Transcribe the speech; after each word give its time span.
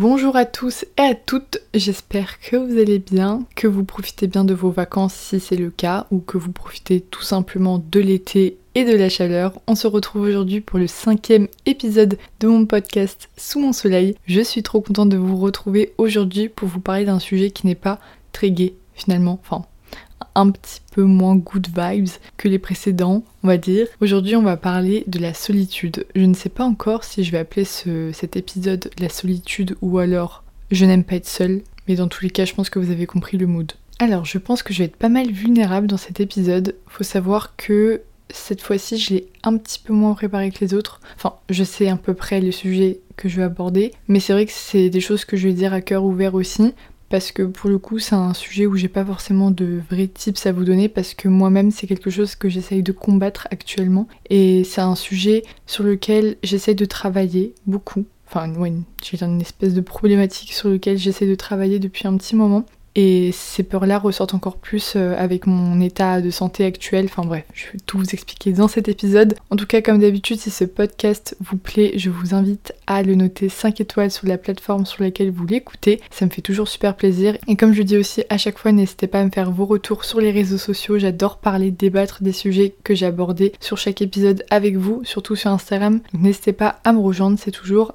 Bonjour 0.00 0.36
à 0.36 0.44
tous 0.44 0.84
et 0.96 1.02
à 1.02 1.16
toutes, 1.16 1.58
j'espère 1.74 2.38
que 2.38 2.54
vous 2.54 2.78
allez 2.78 3.00
bien, 3.00 3.42
que 3.56 3.66
vous 3.66 3.82
profitez 3.82 4.28
bien 4.28 4.44
de 4.44 4.54
vos 4.54 4.70
vacances 4.70 5.12
si 5.12 5.40
c'est 5.40 5.56
le 5.56 5.70
cas, 5.70 6.06
ou 6.12 6.20
que 6.20 6.38
vous 6.38 6.52
profitez 6.52 7.00
tout 7.00 7.24
simplement 7.24 7.84
de 7.90 7.98
l'été 7.98 8.58
et 8.76 8.84
de 8.84 8.94
la 8.94 9.08
chaleur. 9.08 9.60
On 9.66 9.74
se 9.74 9.88
retrouve 9.88 10.22
aujourd'hui 10.22 10.60
pour 10.60 10.78
le 10.78 10.86
cinquième 10.86 11.48
épisode 11.66 12.16
de 12.38 12.46
mon 12.46 12.64
podcast 12.64 13.28
Sous 13.36 13.58
mon 13.58 13.72
soleil. 13.72 14.14
Je 14.24 14.40
suis 14.40 14.62
trop 14.62 14.80
contente 14.80 15.08
de 15.08 15.16
vous 15.16 15.36
retrouver 15.36 15.94
aujourd'hui 15.98 16.48
pour 16.48 16.68
vous 16.68 16.78
parler 16.78 17.04
d'un 17.04 17.18
sujet 17.18 17.50
qui 17.50 17.66
n'est 17.66 17.74
pas 17.74 17.98
très 18.30 18.52
gai 18.52 18.74
finalement, 18.94 19.40
enfin 19.42 19.64
un 20.38 20.50
petit 20.50 20.80
peu 20.92 21.02
moins 21.02 21.36
good 21.36 21.66
vibes 21.76 22.08
que 22.36 22.48
les 22.48 22.60
précédents, 22.60 23.24
on 23.42 23.48
va 23.48 23.56
dire. 23.56 23.88
Aujourd'hui, 24.00 24.36
on 24.36 24.42
va 24.42 24.56
parler 24.56 25.04
de 25.08 25.18
la 25.18 25.34
solitude. 25.34 26.06
Je 26.14 26.22
ne 26.22 26.34
sais 26.34 26.48
pas 26.48 26.64
encore 26.64 27.02
si 27.02 27.24
je 27.24 27.32
vais 27.32 27.38
appeler 27.38 27.64
cet 27.64 28.36
épisode 28.36 28.90
la 29.00 29.08
solitude 29.08 29.76
ou 29.82 29.98
alors 29.98 30.44
je 30.70 30.84
n'aime 30.84 31.04
pas 31.04 31.16
être 31.16 31.28
seule, 31.28 31.62
mais 31.88 31.96
dans 31.96 32.08
tous 32.08 32.22
les 32.22 32.30
cas, 32.30 32.44
je 32.44 32.54
pense 32.54 32.70
que 32.70 32.78
vous 32.78 32.90
avez 32.90 33.06
compris 33.06 33.36
le 33.36 33.46
mood. 33.46 33.72
Alors, 33.98 34.24
je 34.24 34.38
pense 34.38 34.62
que 34.62 34.72
je 34.72 34.78
vais 34.78 34.84
être 34.84 34.96
pas 34.96 35.08
mal 35.08 35.30
vulnérable 35.30 35.88
dans 35.88 35.96
cet 35.96 36.20
épisode. 36.20 36.76
Faut 36.86 37.04
savoir 37.04 37.56
que 37.56 38.02
cette 38.30 38.62
fois-ci, 38.62 38.98
je 38.98 39.14
l'ai 39.14 39.26
un 39.42 39.56
petit 39.56 39.80
peu 39.80 39.92
moins 39.92 40.14
préparé 40.14 40.50
que 40.50 40.60
les 40.60 40.74
autres. 40.74 41.00
Enfin, 41.16 41.34
je 41.50 41.64
sais 41.64 41.88
à 41.88 41.96
peu 41.96 42.14
près 42.14 42.40
les 42.40 42.52
sujets 42.52 43.00
que 43.16 43.28
je 43.28 43.38
vais 43.38 43.42
aborder, 43.42 43.92
mais 44.06 44.20
c'est 44.20 44.34
vrai 44.34 44.46
que 44.46 44.52
c'est 44.54 44.90
des 44.90 45.00
choses 45.00 45.24
que 45.24 45.36
je 45.36 45.48
vais 45.48 45.54
dire 45.54 45.72
à 45.72 45.80
cœur 45.80 46.04
ouvert 46.04 46.34
aussi 46.34 46.74
parce 47.08 47.32
que 47.32 47.42
pour 47.42 47.70
le 47.70 47.78
coup 47.78 47.98
c'est 47.98 48.14
un 48.14 48.34
sujet 48.34 48.66
où 48.66 48.76
j'ai 48.76 48.88
pas 48.88 49.04
forcément 49.04 49.50
de 49.50 49.80
vrais 49.90 50.08
tips 50.08 50.46
à 50.46 50.52
vous 50.52 50.64
donner 50.64 50.88
parce 50.88 51.14
que 51.14 51.28
moi-même 51.28 51.70
c'est 51.70 51.86
quelque 51.86 52.10
chose 52.10 52.34
que 52.34 52.48
j'essaye 52.48 52.82
de 52.82 52.92
combattre 52.92 53.48
actuellement 53.50 54.08
et 54.30 54.64
c'est 54.64 54.80
un 54.80 54.94
sujet 54.94 55.42
sur 55.66 55.84
lequel 55.84 56.36
j'essaye 56.42 56.74
de 56.74 56.84
travailler 56.84 57.54
beaucoup. 57.66 58.04
Enfin, 58.26 58.52
ouais, 58.56 58.74
j'ai 59.02 59.22
une 59.22 59.40
espèce 59.40 59.72
de 59.72 59.80
problématique 59.80 60.52
sur 60.52 60.68
lequel 60.68 60.98
j'essaie 60.98 61.26
de 61.26 61.34
travailler 61.34 61.78
depuis 61.78 62.06
un 62.06 62.16
petit 62.18 62.36
moment 62.36 62.66
et 63.00 63.30
ces 63.30 63.62
peurs-là 63.62 64.00
ressortent 64.00 64.34
encore 64.34 64.56
plus 64.56 64.94
euh, 64.96 65.14
avec 65.16 65.46
mon 65.46 65.80
état 65.80 66.20
de 66.20 66.30
santé 66.30 66.64
actuel. 66.64 67.04
Enfin 67.04 67.22
bref, 67.22 67.44
je 67.54 67.66
vais 67.66 67.78
tout 67.86 67.96
vous 67.96 68.10
expliquer 68.10 68.50
dans 68.50 68.66
cet 68.66 68.88
épisode. 68.88 69.36
En 69.50 69.56
tout 69.56 69.66
cas, 69.66 69.82
comme 69.82 70.00
d'habitude, 70.00 70.40
si 70.40 70.50
ce 70.50 70.64
podcast 70.64 71.36
vous 71.38 71.56
plaît, 71.56 71.92
je 71.94 72.10
vous 72.10 72.34
invite 72.34 72.74
à 72.88 73.04
le 73.04 73.14
noter 73.14 73.48
5 73.48 73.80
étoiles 73.80 74.10
sur 74.10 74.26
la 74.26 74.36
plateforme 74.36 74.84
sur 74.84 75.04
laquelle 75.04 75.30
vous 75.30 75.46
l'écoutez. 75.46 76.00
Ça 76.10 76.26
me 76.26 76.30
fait 76.32 76.42
toujours 76.42 76.66
super 76.66 76.96
plaisir. 76.96 77.38
Et 77.46 77.54
comme 77.54 77.72
je 77.72 77.84
dis 77.84 77.96
aussi 77.96 78.24
à 78.30 78.36
chaque 78.36 78.58
fois, 78.58 78.72
n'hésitez 78.72 79.06
pas 79.06 79.20
à 79.20 79.24
me 79.24 79.30
faire 79.30 79.52
vos 79.52 79.66
retours 79.66 80.04
sur 80.04 80.20
les 80.20 80.32
réseaux 80.32 80.58
sociaux. 80.58 80.98
J'adore 80.98 81.38
parler, 81.38 81.70
débattre 81.70 82.24
des 82.24 82.32
sujets 82.32 82.74
que 82.82 82.96
j'ai 82.96 83.06
abordés 83.06 83.52
sur 83.60 83.78
chaque 83.78 84.02
épisode 84.02 84.44
avec 84.50 84.76
vous, 84.76 85.02
surtout 85.04 85.36
sur 85.36 85.52
Instagram. 85.52 86.00
N'hésitez 86.14 86.52
pas 86.52 86.80
à 86.82 86.92
me 86.92 86.98
rejoindre, 86.98 87.38
c'est 87.38 87.52
toujours 87.52 87.94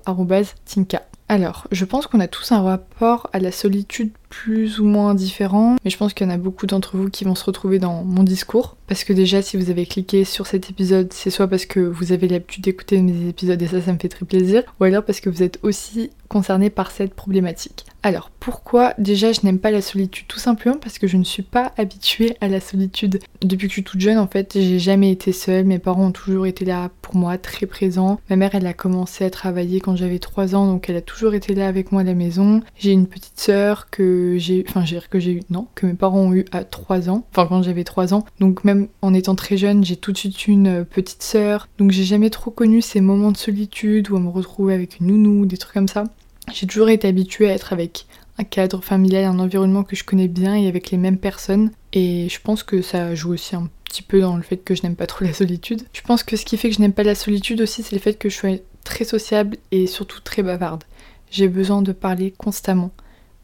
tinka. 0.65 1.03
Alors, 1.29 1.67
je 1.71 1.85
pense 1.85 2.05
qu'on 2.05 2.19
a 2.19 2.27
tous 2.27 2.51
un 2.51 2.61
rapport 2.61 3.29
à 3.33 3.39
la 3.39 3.51
solitude 3.51 4.11
plus 4.29 4.79
ou 4.79 4.85
moins 4.85 5.15
différent, 5.15 5.77
mais 5.83 5.89
je 5.89 5.97
pense 5.97 6.13
qu'il 6.13 6.27
y 6.27 6.29
en 6.29 6.33
a 6.33 6.37
beaucoup 6.37 6.67
d'entre 6.67 6.97
vous 6.97 7.09
qui 7.09 7.23
vont 7.23 7.35
se 7.35 7.45
retrouver 7.45 7.79
dans 7.79 8.03
mon 8.03 8.23
discours. 8.23 8.75
Parce 8.87 9.03
que 9.03 9.13
déjà, 9.13 9.41
si 9.41 9.57
vous 9.57 9.69
avez 9.69 9.85
cliqué 9.85 10.25
sur 10.25 10.47
cet 10.47 10.69
épisode, 10.69 11.13
c'est 11.13 11.29
soit 11.29 11.47
parce 11.47 11.65
que 11.65 11.79
vous 11.79 12.11
avez 12.11 12.27
l'habitude 12.27 12.63
d'écouter 12.63 13.01
mes 13.01 13.29
épisodes 13.29 13.61
et 13.61 13.67
ça, 13.67 13.81
ça 13.81 13.93
me 13.93 13.97
fait 13.97 14.09
très 14.09 14.25
plaisir, 14.25 14.63
ou 14.79 14.83
alors 14.83 15.03
parce 15.03 15.21
que 15.21 15.29
vous 15.29 15.43
êtes 15.43 15.59
aussi 15.63 16.11
concerné 16.27 16.69
par 16.69 16.91
cette 16.91 17.13
problématique. 17.13 17.85
Alors, 18.05 18.29
pourquoi 18.41 18.93
déjà 18.97 19.31
je 19.31 19.39
n'aime 19.43 19.59
pas 19.59 19.71
la 19.71 19.81
solitude? 19.81 20.27
Tout 20.27 20.39
simplement 20.39 20.75
parce 20.77 20.99
que 20.99 21.07
je 21.07 21.15
ne 21.15 21.23
suis 21.23 21.41
pas 21.41 21.71
habituée 21.77 22.35
à 22.41 22.49
la 22.49 22.59
solitude. 22.59 23.19
Depuis 23.41 23.67
que 23.67 23.71
je 23.71 23.75
suis 23.75 23.83
toute 23.83 24.01
jeune, 24.01 24.17
en 24.17 24.27
fait, 24.27 24.51
j'ai 24.55 24.77
jamais 24.77 25.09
été 25.09 25.31
seule. 25.31 25.63
Mes 25.63 25.79
parents 25.79 26.07
ont 26.07 26.11
toujours 26.11 26.45
été 26.45 26.65
là 26.65 26.91
pour 27.01 27.15
moi, 27.15 27.37
très 27.37 27.65
présents. 27.65 28.19
Ma 28.29 28.35
mère, 28.35 28.55
elle 28.55 28.67
a 28.67 28.73
commencé 28.73 29.23
à 29.23 29.29
travailler 29.29 29.79
quand 29.79 29.95
j'avais 29.95 30.19
3 30.19 30.53
ans, 30.53 30.67
donc 30.67 30.89
elle 30.89 30.97
a 30.97 31.01
toujours 31.01 31.33
été 31.33 31.55
là 31.55 31.67
avec 31.67 31.93
moi 31.93 32.01
à 32.01 32.03
la 32.03 32.13
maison. 32.13 32.61
J'ai 32.77 32.91
une 32.91 33.07
petite 33.07 33.39
sœur 33.39 33.89
que 33.89 34.35
j'ai 34.37 34.65
enfin 34.67 34.85
j'ai 34.85 34.99
que 35.09 35.19
j'ai 35.19 35.31
eu 35.31 35.41
non 35.49 35.67
que 35.75 35.85
mes 35.85 35.93
parents 35.93 36.19
ont 36.19 36.33
eu 36.33 36.45
à 36.51 36.63
3 36.63 37.09
ans 37.09 37.25
enfin 37.31 37.47
quand 37.47 37.63
j'avais 37.63 37.83
3 37.83 38.13
ans 38.13 38.25
donc 38.39 38.63
même 38.63 38.87
en 39.01 39.13
étant 39.13 39.35
très 39.35 39.57
jeune 39.57 39.83
j'ai 39.83 39.95
tout 39.95 40.11
de 40.11 40.17
suite 40.17 40.47
une 40.47 40.67
euh, 40.67 40.83
petite 40.83 41.23
sœur 41.23 41.67
donc 41.77 41.91
j'ai 41.91 42.03
jamais 42.03 42.29
trop 42.29 42.51
connu 42.51 42.81
ces 42.81 43.01
moments 43.01 43.31
de 43.31 43.37
solitude 43.37 44.09
où 44.09 44.17
on 44.17 44.19
me 44.19 44.29
retrouvait 44.29 44.73
avec 44.73 44.99
une 44.99 45.07
nounou 45.07 45.45
des 45.45 45.57
trucs 45.57 45.73
comme 45.73 45.87
ça 45.87 46.05
j'ai 46.53 46.67
toujours 46.67 46.89
été 46.89 47.07
habituée 47.07 47.49
à 47.49 47.53
être 47.53 47.73
avec 47.73 48.05
un 48.37 48.43
cadre 48.43 48.83
familial 48.83 49.25
un 49.25 49.39
environnement 49.39 49.83
que 49.83 49.95
je 49.95 50.03
connais 50.03 50.27
bien 50.27 50.55
et 50.55 50.67
avec 50.67 50.91
les 50.91 50.97
mêmes 50.97 51.17
personnes. 51.17 51.71
Et 51.91 52.27
je 52.29 52.39
pense 52.41 52.63
que 52.63 52.81
ça 52.81 53.13
joue 53.15 53.33
aussi 53.33 53.55
un 53.55 53.69
petit 53.85 54.01
peu 54.01 54.21
dans 54.21 54.35
le 54.35 54.43
fait 54.43 54.57
que 54.57 54.75
je 54.75 54.83
n'aime 54.83 54.95
pas 54.95 55.07
trop 55.07 55.25
la 55.25 55.33
solitude. 55.33 55.83
Je 55.93 56.01
pense 56.01 56.23
que 56.23 56.37
ce 56.37 56.45
qui 56.45 56.57
fait 56.57 56.69
que 56.69 56.75
je 56.75 56.81
n'aime 56.81 56.93
pas 56.93 57.03
la 57.03 57.15
solitude 57.15 57.61
aussi 57.61 57.83
c'est 57.83 57.95
le 57.95 58.01
fait 58.01 58.15
que 58.15 58.29
je 58.29 58.35
sois 58.35 58.57
très 58.83 59.05
sociable 59.05 59.57
et 59.71 59.87
surtout 59.87 60.21
très 60.21 60.43
bavarde. 60.43 60.83
J'ai 61.29 61.47
besoin 61.47 61.81
de 61.81 61.91
parler 61.91 62.33
constamment 62.37 62.91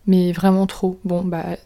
mais 0.10 0.32
vraiment 0.32 0.66
trop. 0.66 1.00
Bon, 1.06 1.24
bah, 1.24 1.58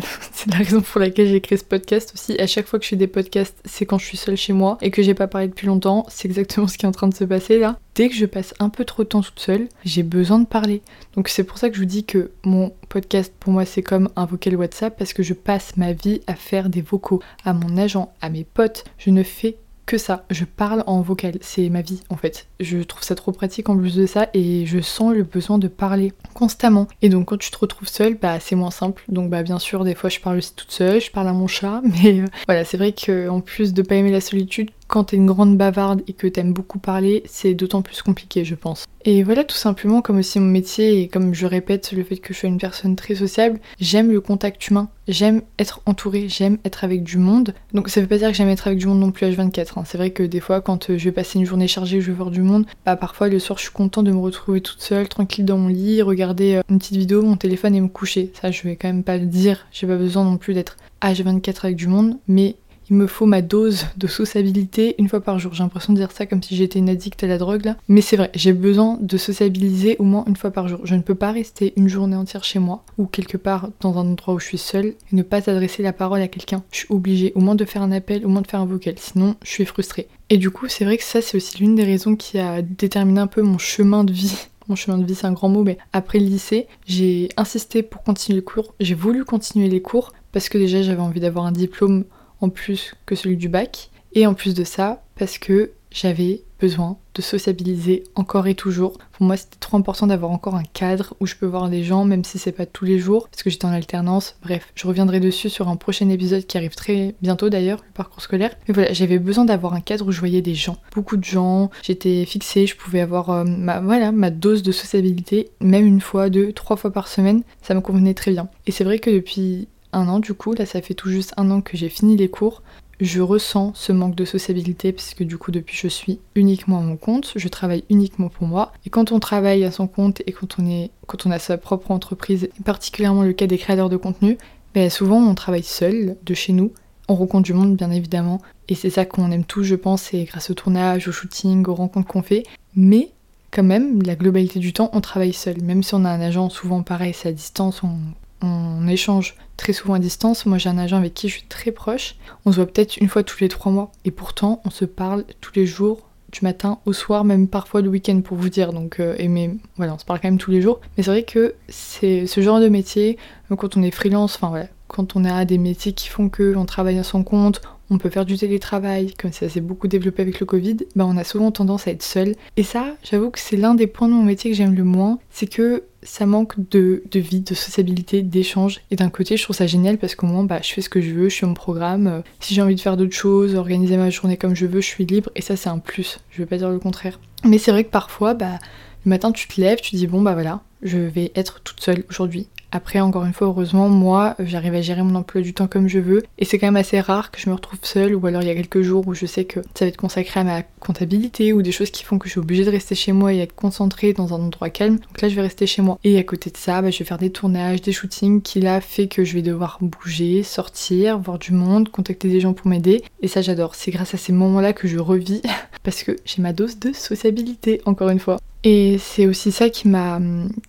c'est 0.32 0.50
la 0.50 0.58
raison 0.58 0.80
pour 0.80 1.00
laquelle 1.00 1.28
j'ai 1.28 1.40
créé 1.40 1.58
ce 1.58 1.64
podcast 1.64 2.12
aussi. 2.14 2.38
À 2.40 2.46
chaque 2.46 2.66
fois 2.66 2.78
que 2.78 2.84
je 2.84 2.90
fais 2.90 2.96
des 2.96 3.06
podcasts, 3.06 3.60
c'est 3.64 3.86
quand 3.86 3.98
je 3.98 4.06
suis 4.06 4.16
seule 4.16 4.36
chez 4.36 4.52
moi 4.52 4.78
et 4.80 4.90
que 4.90 5.02
j'ai 5.02 5.14
pas 5.14 5.26
parlé 5.26 5.48
depuis 5.48 5.66
longtemps. 5.66 6.06
C'est 6.08 6.28
exactement 6.28 6.66
ce 6.66 6.78
qui 6.78 6.86
est 6.86 6.88
en 6.88 6.92
train 6.92 7.08
de 7.08 7.14
se 7.14 7.24
passer 7.24 7.58
là. 7.58 7.78
Dès 7.94 8.08
que 8.08 8.14
je 8.14 8.26
passe 8.26 8.54
un 8.60 8.68
peu 8.68 8.84
trop 8.84 9.02
de 9.02 9.08
temps 9.08 9.22
toute 9.22 9.40
seule, 9.40 9.68
j'ai 9.84 10.02
besoin 10.02 10.38
de 10.38 10.46
parler. 10.46 10.82
Donc 11.14 11.28
c'est 11.28 11.44
pour 11.44 11.58
ça 11.58 11.68
que 11.68 11.74
je 11.76 11.80
vous 11.80 11.86
dis 11.86 12.04
que 12.04 12.30
mon 12.44 12.72
podcast 12.88 13.32
pour 13.38 13.52
moi 13.52 13.64
c'est 13.64 13.82
comme 13.82 14.08
un 14.16 14.26
vocal 14.26 14.56
WhatsApp 14.56 14.96
parce 14.96 15.12
que 15.12 15.22
je 15.22 15.34
passe 15.34 15.76
ma 15.76 15.92
vie 15.92 16.20
à 16.26 16.34
faire 16.34 16.68
des 16.68 16.82
vocaux 16.82 17.20
à 17.44 17.52
mon 17.52 17.76
agent, 17.76 18.12
à 18.20 18.30
mes 18.30 18.44
potes. 18.44 18.84
Je 18.98 19.10
ne 19.10 19.22
fais 19.22 19.56
ça. 19.96 20.24
Je 20.30 20.44
parle 20.44 20.84
en 20.86 21.00
vocal, 21.00 21.34
c'est 21.40 21.68
ma 21.68 21.82
vie 21.82 22.02
en 22.08 22.16
fait. 22.16 22.46
Je 22.60 22.78
trouve 22.78 23.02
ça 23.02 23.14
trop 23.14 23.32
pratique 23.32 23.68
en 23.68 23.76
plus 23.76 23.96
de 23.96 24.06
ça 24.06 24.28
et 24.34 24.66
je 24.66 24.80
sens 24.80 25.14
le 25.14 25.22
besoin 25.22 25.58
de 25.58 25.68
parler 25.68 26.12
constamment. 26.34 26.88
Et 27.02 27.08
donc 27.08 27.26
quand 27.26 27.38
tu 27.38 27.50
te 27.50 27.58
retrouves 27.58 27.88
seule, 27.88 28.14
bah 28.14 28.40
c'est 28.40 28.56
moins 28.56 28.70
simple. 28.70 29.04
Donc 29.08 29.30
bah 29.30 29.42
bien 29.42 29.58
sûr 29.58 29.84
des 29.84 29.94
fois 29.94 30.10
je 30.10 30.20
parle 30.20 30.38
aussi 30.38 30.54
toute 30.54 30.70
seule, 30.70 31.00
je 31.00 31.10
parle 31.10 31.28
à 31.28 31.32
mon 31.32 31.46
chat, 31.46 31.82
mais 32.02 32.20
euh, 32.20 32.26
voilà 32.46 32.64
c'est 32.64 32.76
vrai 32.76 32.92
qu'en 32.92 33.40
plus 33.40 33.72
de 33.72 33.82
pas 33.82 33.96
aimer 33.96 34.12
la 34.12 34.20
solitude, 34.20 34.70
quand 34.90 35.04
t'es 35.04 35.16
une 35.16 35.26
grande 35.26 35.56
bavarde 35.56 36.02
et 36.08 36.12
que 36.12 36.26
t'aimes 36.26 36.52
beaucoup 36.52 36.80
parler, 36.80 37.22
c'est 37.26 37.54
d'autant 37.54 37.80
plus 37.80 38.02
compliqué, 38.02 38.44
je 38.44 38.56
pense. 38.56 38.86
Et 39.04 39.22
voilà, 39.22 39.44
tout 39.44 39.56
simplement, 39.56 40.02
comme 40.02 40.18
aussi 40.18 40.40
mon 40.40 40.50
métier 40.50 41.00
et 41.00 41.08
comme 41.08 41.32
je 41.32 41.46
répète 41.46 41.92
le 41.92 42.04
fait 42.04 42.18
que 42.18 42.34
je 42.34 42.40
sois 42.40 42.48
une 42.50 42.58
personne 42.58 42.96
très 42.96 43.14
sociable, 43.14 43.58
j'aime 43.80 44.10
le 44.10 44.20
contact 44.20 44.68
humain, 44.68 44.90
j'aime 45.08 45.40
être 45.58 45.80
entourée, 45.86 46.28
j'aime 46.28 46.58
être 46.64 46.84
avec 46.84 47.02
du 47.02 47.16
monde. 47.16 47.54
Donc 47.72 47.88
ça 47.88 48.02
veut 48.02 48.06
pas 48.06 48.18
dire 48.18 48.28
que 48.28 48.36
j'aime 48.36 48.50
être 48.50 48.66
avec 48.66 48.78
du 48.78 48.86
monde 48.88 49.00
non 49.00 49.10
plus 49.10 49.26
H24. 49.26 49.78
Hein. 49.78 49.84
C'est 49.86 49.96
vrai 49.96 50.10
que 50.10 50.22
des 50.22 50.40
fois, 50.40 50.60
quand 50.60 50.90
euh, 50.90 50.98
je 50.98 51.04
vais 51.04 51.12
passer 51.12 51.38
une 51.38 51.46
journée 51.46 51.68
chargée, 51.68 52.00
je 52.00 52.08
vais 52.08 52.16
voir 52.16 52.30
du 52.30 52.42
monde, 52.42 52.66
bah 52.84 52.96
parfois 52.96 53.28
le 53.28 53.38
soir, 53.38 53.58
je 53.58 53.64
suis 53.64 53.72
contente 53.72 54.04
de 54.04 54.12
me 54.12 54.18
retrouver 54.18 54.60
toute 54.60 54.82
seule, 54.82 55.08
tranquille 55.08 55.46
dans 55.46 55.56
mon 55.56 55.68
lit, 55.68 56.02
regarder 56.02 56.56
euh, 56.56 56.62
une 56.68 56.78
petite 56.78 56.96
vidéo, 56.96 57.22
mon 57.22 57.36
téléphone 57.36 57.74
et 57.74 57.80
me 57.80 57.88
coucher. 57.88 58.32
Ça, 58.40 58.50
je 58.50 58.62
vais 58.64 58.76
quand 58.76 58.88
même 58.88 59.04
pas 59.04 59.16
le 59.16 59.26
dire. 59.26 59.66
J'ai 59.72 59.86
pas 59.86 59.96
besoin 59.96 60.24
non 60.24 60.36
plus 60.36 60.52
d'être 60.52 60.76
H24 61.00 61.60
avec 61.62 61.76
du 61.76 61.86
monde, 61.86 62.18
mais 62.28 62.56
il 62.90 62.96
me 62.96 63.06
faut 63.06 63.26
ma 63.26 63.40
dose 63.40 63.86
de 63.96 64.06
sociabilité 64.06 64.96
une 64.98 65.08
fois 65.08 65.20
par 65.20 65.38
jour. 65.38 65.54
J'ai 65.54 65.62
l'impression 65.62 65.92
de 65.92 65.98
dire 65.98 66.10
ça 66.10 66.26
comme 66.26 66.42
si 66.42 66.56
j'étais 66.56 66.78
une 66.78 66.88
addict 66.88 67.22
à 67.22 67.26
la 67.26 67.38
drogue 67.38 67.64
là. 67.64 67.76
Mais 67.88 68.00
c'est 68.00 68.16
vrai, 68.16 68.30
j'ai 68.34 68.52
besoin 68.52 68.98
de 69.00 69.16
sociabiliser 69.16 69.96
au 69.98 70.04
moins 70.04 70.24
une 70.26 70.36
fois 70.36 70.50
par 70.50 70.68
jour. 70.68 70.80
Je 70.84 70.94
ne 70.94 71.02
peux 71.02 71.14
pas 71.14 71.32
rester 71.32 71.72
une 71.76 71.88
journée 71.88 72.16
entière 72.16 72.44
chez 72.44 72.58
moi 72.58 72.84
ou 72.98 73.06
quelque 73.06 73.36
part 73.36 73.70
dans 73.80 73.96
un 73.98 74.06
endroit 74.06 74.34
où 74.34 74.40
je 74.40 74.46
suis 74.46 74.58
seule 74.58 74.86
et 74.86 75.16
ne 75.16 75.22
pas 75.22 75.48
adresser 75.48 75.82
la 75.82 75.92
parole 75.92 76.20
à 76.20 76.28
quelqu'un. 76.28 76.62
Je 76.72 76.78
suis 76.78 76.86
obligée 76.90 77.32
au 77.34 77.40
moins 77.40 77.54
de 77.54 77.64
faire 77.64 77.82
un 77.82 77.92
appel, 77.92 78.26
au 78.26 78.28
moins 78.28 78.42
de 78.42 78.48
faire 78.48 78.60
un 78.60 78.66
vocal. 78.66 78.94
Sinon, 78.98 79.36
je 79.42 79.50
suis 79.50 79.64
frustrée. 79.64 80.08
Et 80.28 80.36
du 80.36 80.50
coup, 80.50 80.66
c'est 80.68 80.84
vrai 80.84 80.96
que 80.96 81.04
ça, 81.04 81.20
c'est 81.22 81.36
aussi 81.36 81.58
l'une 81.58 81.76
des 81.76 81.84
raisons 81.84 82.16
qui 82.16 82.38
a 82.38 82.62
déterminé 82.62 83.20
un 83.20 83.26
peu 83.26 83.42
mon 83.42 83.58
chemin 83.58 84.04
de 84.04 84.12
vie 84.12 84.36
mon 84.68 84.76
chemin 84.76 84.98
de 84.98 85.04
vie 85.04 85.16
c'est 85.16 85.26
un 85.26 85.32
grand 85.32 85.48
mot, 85.48 85.64
mais 85.64 85.78
après 85.92 86.20
le 86.20 86.26
lycée, 86.26 86.68
j'ai 86.86 87.28
insisté 87.36 87.82
pour 87.82 88.04
continuer 88.04 88.38
les 88.38 88.44
cours, 88.44 88.72
j'ai 88.78 88.94
voulu 88.94 89.24
continuer 89.24 89.68
les 89.68 89.82
cours 89.82 90.12
parce 90.30 90.48
que 90.48 90.58
déjà 90.58 90.80
j'avais 90.80 91.00
envie 91.00 91.18
d'avoir 91.18 91.44
un 91.44 91.50
diplôme 91.50 92.04
en 92.40 92.48
plus 92.48 92.94
que 93.06 93.14
celui 93.14 93.36
du 93.36 93.48
bac. 93.48 93.90
Et 94.12 94.26
en 94.26 94.34
plus 94.34 94.54
de 94.54 94.64
ça, 94.64 95.02
parce 95.16 95.38
que 95.38 95.70
j'avais 95.90 96.42
besoin 96.60 96.98
de 97.14 97.22
sociabiliser 97.22 98.04
encore 98.14 98.46
et 98.46 98.54
toujours. 98.54 98.98
Pour 99.12 99.26
moi, 99.26 99.36
c'était 99.36 99.56
trop 99.58 99.76
important 99.76 100.06
d'avoir 100.06 100.30
encore 100.30 100.54
un 100.54 100.62
cadre 100.62 101.14
où 101.18 101.26
je 101.26 101.34
peux 101.34 101.46
voir 101.46 101.68
des 101.68 101.82
gens, 101.82 102.04
même 102.04 102.22
si 102.22 102.38
c'est 102.38 102.52
pas 102.52 102.66
tous 102.66 102.84
les 102.84 102.98
jours, 102.98 103.28
parce 103.28 103.42
que 103.42 103.50
j'étais 103.50 103.64
en 103.64 103.72
alternance. 103.72 104.36
Bref, 104.42 104.70
je 104.74 104.86
reviendrai 104.86 105.20
dessus 105.20 105.48
sur 105.48 105.68
un 105.68 105.76
prochain 105.76 106.08
épisode 106.10 106.46
qui 106.46 106.58
arrive 106.58 106.74
très 106.74 107.14
bientôt 107.22 107.48
d'ailleurs, 107.48 107.80
le 107.86 107.92
parcours 107.92 108.22
scolaire. 108.22 108.54
Mais 108.68 108.74
voilà, 108.74 108.92
j'avais 108.92 109.18
besoin 109.18 109.44
d'avoir 109.44 109.74
un 109.74 109.80
cadre 109.80 110.06
où 110.06 110.12
je 110.12 110.20
voyais 110.20 110.42
des 110.42 110.54
gens, 110.54 110.76
beaucoup 110.94 111.16
de 111.16 111.24
gens. 111.24 111.70
J'étais 111.82 112.24
fixée, 112.26 112.66
je 112.66 112.76
pouvais 112.76 113.00
avoir 113.00 113.30
euh, 113.30 113.44
ma 113.44 113.80
voilà 113.80 114.12
ma 114.12 114.30
dose 114.30 114.62
de 114.62 114.72
sociabilité, 114.72 115.50
même 115.60 115.86
une 115.86 116.00
fois, 116.00 116.30
deux, 116.30 116.52
trois 116.52 116.76
fois 116.76 116.92
par 116.92 117.08
semaine. 117.08 117.42
Ça 117.62 117.74
me 117.74 117.80
convenait 117.80 118.14
très 118.14 118.30
bien. 118.30 118.48
Et 118.66 118.72
c'est 118.72 118.84
vrai 118.84 118.98
que 118.98 119.10
depuis 119.10 119.68
un 119.92 120.08
an 120.08 120.18
du 120.18 120.34
coup, 120.34 120.54
là 120.54 120.66
ça 120.66 120.82
fait 120.82 120.94
tout 120.94 121.08
juste 121.08 121.34
un 121.36 121.50
an 121.50 121.60
que 121.60 121.76
j'ai 121.76 121.88
fini 121.88 122.16
les 122.16 122.28
cours, 122.28 122.62
je 123.00 123.20
ressens 123.20 123.72
ce 123.74 123.92
manque 123.92 124.14
de 124.14 124.24
sociabilité 124.24 124.92
puisque 124.92 125.22
du 125.22 125.38
coup 125.38 125.50
depuis 125.50 125.76
je 125.76 125.88
suis 125.88 126.20
uniquement 126.34 126.78
à 126.78 126.82
mon 126.82 126.96
compte, 126.96 127.32
je 127.34 127.48
travaille 127.48 127.84
uniquement 127.88 128.28
pour 128.28 128.46
moi. 128.46 128.72
Et 128.84 128.90
quand 128.90 129.12
on 129.12 129.20
travaille 129.20 129.64
à 129.64 129.70
son 129.70 129.86
compte 129.86 130.20
et 130.26 130.32
quand 130.32 130.56
on, 130.58 130.66
est, 130.66 130.90
quand 131.06 131.26
on 131.26 131.30
a 131.30 131.38
sa 131.38 131.56
propre 131.56 131.90
entreprise, 131.90 132.50
particulièrement 132.64 133.22
le 133.22 133.32
cas 133.32 133.46
des 133.46 133.58
créateurs 133.58 133.88
de 133.88 133.96
contenu, 133.96 134.36
ben 134.74 134.90
souvent 134.90 135.18
on 135.18 135.34
travaille 135.34 135.62
seul 135.62 136.16
de 136.22 136.34
chez 136.34 136.52
nous. 136.52 136.72
On 137.08 137.14
rencontre 137.14 137.44
du 137.44 137.54
monde 137.54 137.74
bien 137.74 137.90
évidemment 137.90 138.40
et 138.68 138.74
c'est 138.74 138.90
ça 138.90 139.04
qu'on 139.04 139.30
aime 139.30 139.44
tous 139.44 139.64
je 139.64 139.76
pense, 139.76 140.02
c'est 140.02 140.24
grâce 140.24 140.50
au 140.50 140.54
tournage, 140.54 141.08
au 141.08 141.12
shooting, 141.12 141.66
aux 141.66 141.74
rencontres 141.74 142.06
qu'on 142.06 142.22
fait. 142.22 142.44
Mais 142.76 143.10
quand 143.50 143.64
même, 143.64 144.02
la 144.02 144.14
globalité 144.14 144.60
du 144.60 144.72
temps, 144.72 144.90
on 144.92 145.00
travaille 145.00 145.32
seul. 145.32 145.60
Même 145.60 145.82
si 145.82 145.94
on 145.94 146.04
a 146.04 146.10
un 146.10 146.20
agent, 146.20 146.50
souvent 146.50 146.82
pareil, 146.82 147.12
c'est 147.14 147.30
à 147.30 147.32
distance, 147.32 147.82
on, 147.82 147.96
on 148.42 148.86
échange 148.88 149.36
très 149.56 149.72
souvent 149.72 149.94
à 149.94 149.98
distance. 149.98 150.46
Moi, 150.46 150.58
j'ai 150.58 150.68
un 150.68 150.78
agent 150.78 150.96
avec 150.96 151.14
qui 151.14 151.28
je 151.28 151.34
suis 151.34 151.46
très 151.48 151.70
proche. 151.70 152.16
On 152.44 152.52
se 152.52 152.56
voit 152.56 152.66
peut-être 152.66 152.96
une 152.96 153.08
fois 153.08 153.22
tous 153.22 153.40
les 153.40 153.48
trois 153.48 153.72
mois. 153.72 153.92
Et 154.04 154.10
pourtant, 154.10 154.60
on 154.64 154.70
se 154.70 154.84
parle 154.84 155.24
tous 155.40 155.52
les 155.54 155.66
jours, 155.66 156.10
du 156.30 156.40
matin 156.42 156.78
au 156.86 156.92
soir, 156.92 157.24
même 157.24 157.48
parfois 157.48 157.80
le 157.82 157.88
week-end 157.88 158.20
pour 158.20 158.36
vous 158.36 158.48
dire. 158.48 158.72
Donc, 158.72 159.00
euh, 159.00 159.14
et 159.18 159.28
mais 159.28 159.50
voilà, 159.76 159.94
on 159.94 159.98
se 159.98 160.04
parle 160.04 160.20
quand 160.20 160.28
même 160.28 160.38
tous 160.38 160.50
les 160.50 160.62
jours. 160.62 160.80
Mais 160.96 161.02
c'est 161.02 161.10
vrai 161.10 161.22
que 161.24 161.54
c'est 161.68 162.26
ce 162.26 162.40
genre 162.40 162.60
de 162.60 162.68
métier, 162.68 163.18
quand 163.48 163.76
on 163.76 163.82
est 163.82 163.90
freelance, 163.90 164.36
enfin 164.36 164.48
voilà, 164.48 164.66
quand 164.88 165.16
on 165.16 165.24
a 165.24 165.44
des 165.44 165.58
métiers 165.58 165.92
qui 165.92 166.08
font 166.08 166.28
que 166.28 166.54
on 166.56 166.64
travaille 166.64 166.98
à 166.98 167.04
son 167.04 167.22
compte, 167.22 167.60
on 167.90 167.98
peut 167.98 168.10
faire 168.10 168.24
du 168.24 168.38
télétravail, 168.38 169.14
comme 169.18 169.32
ça 169.32 169.48
s'est 169.48 169.60
beaucoup 169.60 169.88
développé 169.88 170.22
avec 170.22 170.38
le 170.38 170.46
Covid, 170.46 170.76
bah 170.94 171.04
on 171.06 171.16
a 171.16 171.24
souvent 171.24 171.50
tendance 171.50 171.88
à 171.88 171.90
être 171.90 172.04
seul. 172.04 172.36
Et 172.56 172.62
ça, 172.62 172.94
j'avoue 173.02 173.30
que 173.30 173.40
c'est 173.40 173.56
l'un 173.56 173.74
des 173.74 173.88
points 173.88 174.08
de 174.08 174.12
mon 174.12 174.22
métier 174.22 174.50
que 174.50 174.56
j'aime 174.56 174.74
le 174.74 174.84
moins, 174.84 175.18
c'est 175.30 175.48
que 175.48 175.84
ça 176.02 176.26
manque 176.26 176.54
de, 176.70 177.02
vie, 177.14 177.40
de 177.40 177.54
sociabilité, 177.54 178.22
d'échange. 178.22 178.80
Et 178.90 178.96
d'un 178.96 179.10
côté, 179.10 179.36
je 179.36 179.42
trouve 179.42 179.56
ça 179.56 179.66
génial 179.66 179.98
parce 179.98 180.14
qu'au 180.14 180.26
moins, 180.26 180.44
bah, 180.44 180.60
je 180.62 180.72
fais 180.72 180.80
ce 180.80 180.88
que 180.88 181.00
je 181.00 181.10
veux, 181.10 181.28
je 181.28 181.34
suis 181.34 181.46
mon 181.46 181.54
programme. 181.54 182.06
Euh, 182.06 182.20
si 182.40 182.54
j'ai 182.54 182.62
envie 182.62 182.74
de 182.74 182.80
faire 182.80 182.96
d'autres 182.96 183.14
choses, 183.14 183.54
organiser 183.54 183.96
ma 183.96 184.10
journée 184.10 184.36
comme 184.36 184.54
je 184.56 184.66
veux, 184.66 184.80
je 184.80 184.86
suis 184.86 185.04
libre. 185.04 185.30
Et 185.34 185.42
ça, 185.42 185.56
c'est 185.56 185.68
un 185.68 185.78
plus. 185.78 186.20
Je 186.30 186.40
veux 186.40 186.46
pas 186.46 186.56
dire 186.56 186.70
le 186.70 186.78
contraire. 186.78 187.20
Mais 187.44 187.58
c'est 187.58 187.70
vrai 187.70 187.84
que 187.84 187.90
parfois, 187.90 188.34
bah, 188.34 188.58
le 189.04 189.10
matin, 189.10 189.32
tu 189.32 189.46
te 189.48 189.60
lèves, 189.60 189.80
tu 189.80 189.96
dis, 189.96 190.06
bon, 190.06 190.22
bah 190.22 190.34
voilà, 190.34 190.62
je 190.82 190.98
vais 190.98 191.32
être 191.34 191.60
toute 191.62 191.80
seule 191.80 192.04
aujourd'hui. 192.08 192.48
Après, 192.72 193.00
encore 193.00 193.24
une 193.24 193.32
fois, 193.32 193.48
heureusement, 193.48 193.88
moi, 193.88 194.36
j'arrive 194.38 194.74
à 194.74 194.80
gérer 194.80 195.02
mon 195.02 195.16
emploi 195.16 195.40
du 195.40 195.54
temps 195.54 195.66
comme 195.66 195.88
je 195.88 195.98
veux. 195.98 196.22
Et 196.38 196.44
c'est 196.44 196.58
quand 196.58 196.68
même 196.68 196.76
assez 196.76 197.00
rare 197.00 197.32
que 197.32 197.40
je 197.40 197.48
me 197.50 197.54
retrouve 197.54 197.80
seule, 197.82 198.14
ou 198.14 198.24
alors 198.26 198.42
il 198.42 198.48
y 198.48 198.50
a 198.50 198.54
quelques 198.54 198.82
jours 198.82 199.06
où 199.08 199.14
je 199.14 199.26
sais 199.26 199.44
que 199.44 199.60
ça 199.74 199.84
va 199.84 199.86
être 199.86 199.96
consacré 199.96 200.40
à 200.40 200.44
ma 200.44 200.62
comptabilité, 200.62 201.52
ou 201.52 201.62
des 201.62 201.72
choses 201.72 201.90
qui 201.90 202.04
font 202.04 202.18
que 202.18 202.26
je 202.26 202.32
suis 202.32 202.40
obligée 202.40 202.64
de 202.64 202.70
rester 202.70 202.94
chez 202.94 203.12
moi 203.12 203.32
et 203.32 203.38
être 203.38 203.54
concentrée 203.54 204.12
dans 204.12 204.34
un 204.34 204.40
endroit 204.40 204.70
calme. 204.70 204.98
Donc 204.98 205.20
là, 205.20 205.28
je 205.28 205.34
vais 205.34 205.42
rester 205.42 205.66
chez 205.66 205.82
moi. 205.82 205.98
Et 206.04 206.16
à 206.16 206.22
côté 206.22 206.50
de 206.50 206.56
ça, 206.56 206.80
bah, 206.80 206.90
je 206.90 206.98
vais 207.00 207.04
faire 207.04 207.18
des 207.18 207.30
tournages, 207.30 207.82
des 207.82 207.92
shootings, 207.92 208.40
qui 208.40 208.60
là 208.60 208.80
fait 208.80 209.08
que 209.08 209.24
je 209.24 209.34
vais 209.34 209.42
devoir 209.42 209.78
bouger, 209.80 210.44
sortir, 210.44 211.18
voir 211.18 211.40
du 211.40 211.52
monde, 211.52 211.88
contacter 211.88 212.28
des 212.28 212.40
gens 212.40 212.52
pour 212.52 212.68
m'aider. 212.68 213.02
Et 213.20 213.28
ça, 213.28 213.42
j'adore. 213.42 213.74
C'est 213.74 213.90
grâce 213.90 214.14
à 214.14 214.18
ces 214.18 214.32
moments-là 214.32 214.72
que 214.74 214.86
je 214.86 214.98
revis, 214.98 215.42
parce 215.82 216.04
que 216.04 216.16
j'ai 216.24 216.40
ma 216.40 216.52
dose 216.52 216.78
de 216.78 216.92
sociabilité, 216.92 217.80
encore 217.84 218.10
une 218.10 218.20
fois. 218.20 218.38
Et 218.62 218.98
c'est 218.98 219.26
aussi 219.26 219.52
ça 219.52 219.70
qui 219.70 219.88
m'a 219.88 220.20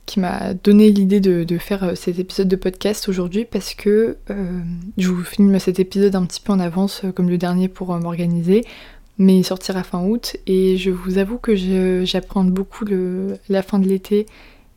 qui 0.06 0.22
m'a 0.22 0.54
donné 0.54 0.92
l'idée 0.92 1.20
de, 1.20 1.58
faire 1.58 1.84
euh, 1.84 1.96
cet 1.96 2.20
épisode 2.20 2.48
de 2.48 2.56
podcast 2.56 3.10
aujourd'hui 3.10 3.44
parce 3.44 3.74
que 3.74 4.18
euh, 4.30 4.62
je 4.98 5.10
vous 5.10 5.24
filme 5.24 5.60
cet 5.60 5.80
épisode 5.80 6.16
un 6.16 6.26
petit 6.26 6.40
peu 6.40 6.54
en 6.54 6.60
avance 6.60 7.04
euh, 7.04 7.12
comme 7.12 7.30
le 7.30 7.38
dernier 7.38 7.68
pour 7.68 7.94
m'organiser, 7.98 8.64
mais 9.18 9.38
il 9.38 9.44
sortira 9.44 9.84
fin 9.84 10.04
août 10.06 10.38
et 10.48 10.78
je 10.78 10.90
vous 10.90 11.18
avoue 11.18 11.38
que 11.38 11.54
j'apprends 12.06 12.46
beaucoup 12.46 12.86
le, 12.86 13.38
la 13.50 13.62
fin 13.62 13.78
de 13.78 13.88
l'été 13.88 14.26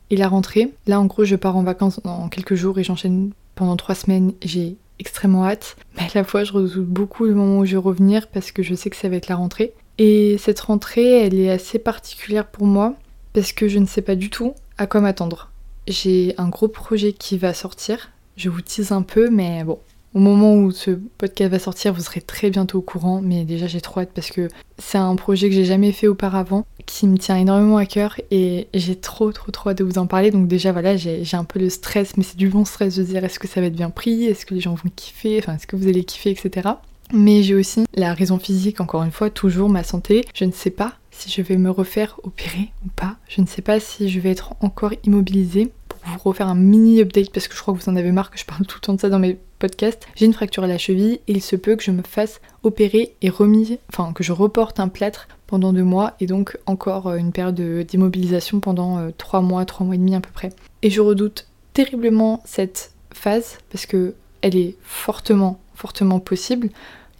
et 0.09 0.17
la 0.17 0.27
rentrée. 0.27 0.73
Là 0.85 0.99
en 0.99 1.05
gros 1.05 1.23
je 1.23 1.37
pars 1.37 1.55
en 1.55 1.63
vacances 1.63 2.01
dans 2.03 2.27
quelques 2.27 2.55
jours 2.55 2.79
et 2.79 2.83
j'enchaîne 2.83 3.31
pendant 3.55 3.77
trois 3.77 3.95
semaines. 3.95 4.33
J'ai 4.43 4.75
extrêmement 4.99 5.45
hâte, 5.45 5.77
mais 5.95 6.03
à 6.03 6.09
la 6.15 6.23
fois 6.25 6.43
je 6.43 6.51
redoute 6.51 6.85
beaucoup 6.85 7.23
le 7.23 7.33
moment 7.33 7.59
où 7.59 7.65
je 7.65 7.71
vais 7.71 7.81
revenir 7.81 8.27
parce 8.27 8.51
que 8.51 8.61
je 8.61 8.75
sais 8.75 8.89
que 8.89 8.97
ça 8.97 9.07
va 9.07 9.15
être 9.15 9.29
la 9.29 9.37
rentrée. 9.37 9.71
Et 9.97 10.37
cette 10.37 10.59
rentrée, 10.59 11.25
elle 11.25 11.39
est 11.39 11.49
assez 11.49 11.79
particulière 11.79 12.47
pour 12.47 12.67
moi 12.67 12.95
parce 13.35 13.51
que 13.51 13.67
je 13.67 13.79
ne 13.79 13.85
sais 13.85 14.01
pas 14.01 14.15
du 14.15 14.29
tout 14.29 14.53
à 14.77 14.87
quoi 14.87 15.01
m'attendre. 15.01 15.51
J'ai 15.87 16.33
un 16.37 16.47
gros 16.47 16.69
projet 16.69 17.11
qui 17.13 17.37
va 17.37 17.53
sortir, 17.53 18.09
je 18.37 18.49
vous 18.49 18.61
tease 18.61 18.93
un 18.93 19.01
peu, 19.01 19.29
mais 19.29 19.63
bon, 19.65 19.77
au 20.13 20.19
moment 20.19 20.55
où 20.55 20.71
ce 20.71 20.91
podcast 21.17 21.51
va 21.51 21.59
sortir, 21.59 21.93
vous 21.93 22.01
serez 22.01 22.21
très 22.21 22.49
bientôt 22.49 22.79
au 22.79 22.81
courant, 22.81 23.21
mais 23.21 23.43
déjà 23.43 23.67
j'ai 23.67 23.81
trop 23.81 23.99
hâte 23.99 24.11
parce 24.15 24.31
que 24.31 24.47
c'est 24.77 24.97
un 24.97 25.15
projet 25.17 25.49
que 25.49 25.55
j'ai 25.55 25.65
jamais 25.65 25.91
fait 25.91 26.07
auparavant, 26.07 26.65
qui 26.85 27.07
me 27.07 27.17
tient 27.17 27.35
énormément 27.35 27.77
à 27.77 27.85
cœur 27.85 28.19
et 28.31 28.69
j'ai 28.73 28.95
trop 28.95 29.33
trop 29.33 29.51
trop 29.51 29.71
hâte 29.71 29.79
de 29.79 29.83
vous 29.83 29.97
en 29.97 30.07
parler. 30.07 30.31
Donc 30.31 30.47
déjà 30.47 30.71
voilà, 30.71 30.95
j'ai 30.95 31.25
un 31.33 31.43
peu 31.43 31.59
le 31.59 31.69
stress, 31.69 32.15
mais 32.15 32.23
c'est 32.23 32.37
du 32.37 32.47
bon 32.47 32.63
stress 32.63 32.95
de 32.95 33.03
dire 33.03 33.23
est-ce 33.25 33.37
que 33.37 33.49
ça 33.49 33.59
va 33.59 33.67
être 33.67 33.75
bien 33.75 33.89
pris, 33.89 34.25
est-ce 34.25 34.45
que 34.45 34.53
les 34.53 34.61
gens 34.61 34.75
vont 34.75 34.89
kiffer, 34.95 35.39
enfin 35.39 35.55
est-ce 35.55 35.67
que 35.67 35.75
vous 35.75 35.89
allez 35.89 36.05
kiffer, 36.05 36.31
etc. 36.31 36.69
Mais 37.13 37.43
j'ai 37.43 37.55
aussi 37.55 37.85
la 37.93 38.13
raison 38.13 38.39
physique, 38.39 38.81
encore 38.81 39.03
une 39.03 39.11
fois, 39.11 39.29
toujours 39.29 39.69
ma 39.69 39.83
santé. 39.83 40.25
Je 40.33 40.45
ne 40.45 40.51
sais 40.51 40.71
pas 40.71 40.93
si 41.11 41.29
je 41.29 41.41
vais 41.41 41.57
me 41.57 41.69
refaire 41.69 42.19
opérer 42.23 42.71
ou 42.85 42.89
pas. 42.95 43.15
Je 43.27 43.41
ne 43.41 43.47
sais 43.47 43.61
pas 43.61 43.79
si 43.79 44.09
je 44.09 44.19
vais 44.19 44.31
être 44.31 44.53
encore 44.61 44.93
immobilisée 45.03 45.71
pour 45.87 45.99
vous 46.05 46.17
refaire 46.29 46.47
un 46.47 46.55
mini 46.55 47.01
update 47.01 47.31
parce 47.31 47.47
que 47.47 47.55
je 47.55 47.61
crois 47.61 47.73
que 47.73 47.79
vous 47.79 47.89
en 47.89 47.95
avez 47.95 48.11
marre 48.11 48.31
que 48.31 48.37
je 48.37 48.45
parle 48.45 48.65
tout 48.65 48.77
le 48.77 48.85
temps 48.85 48.93
de 48.93 48.99
ça 48.99 49.09
dans 49.09 49.19
mes 49.19 49.37
podcasts. 49.59 50.07
J'ai 50.15 50.25
une 50.25 50.33
fracture 50.33 50.63
à 50.63 50.67
la 50.67 50.77
cheville 50.77 51.19
et 51.27 51.33
il 51.33 51.41
se 51.41 51.55
peut 51.55 51.75
que 51.75 51.83
je 51.83 51.91
me 51.91 52.01
fasse 52.03 52.41
opérer 52.63 53.15
et 53.21 53.29
remis, 53.29 53.79
enfin 53.89 54.11
que 54.13 54.23
je 54.23 54.33
reporte 54.33 54.79
un 54.79 54.89
plâtre 54.89 55.27
pendant 55.47 55.73
deux 55.73 55.83
mois 55.83 56.15
et 56.19 56.25
donc 56.25 56.57
encore 56.65 57.07
euh, 57.07 57.17
une 57.17 57.31
période 57.31 57.59
d'immobilisation 57.85 58.59
pendant 58.59 59.11
3 59.17 59.39
euh, 59.39 59.43
mois, 59.43 59.65
3 59.65 59.85
mois 59.85 59.95
et 59.95 59.99
demi 59.99 60.15
à 60.15 60.19
peu 60.19 60.31
près. 60.33 60.49
Et 60.81 60.89
je 60.89 61.01
redoute 61.01 61.47
terriblement 61.73 62.41
cette 62.45 62.91
phase 63.13 63.57
parce 63.71 63.85
que 63.85 64.15
elle 64.41 64.55
est 64.55 64.75
fortement, 64.83 65.59
fortement 65.75 66.19
possible. 66.19 66.69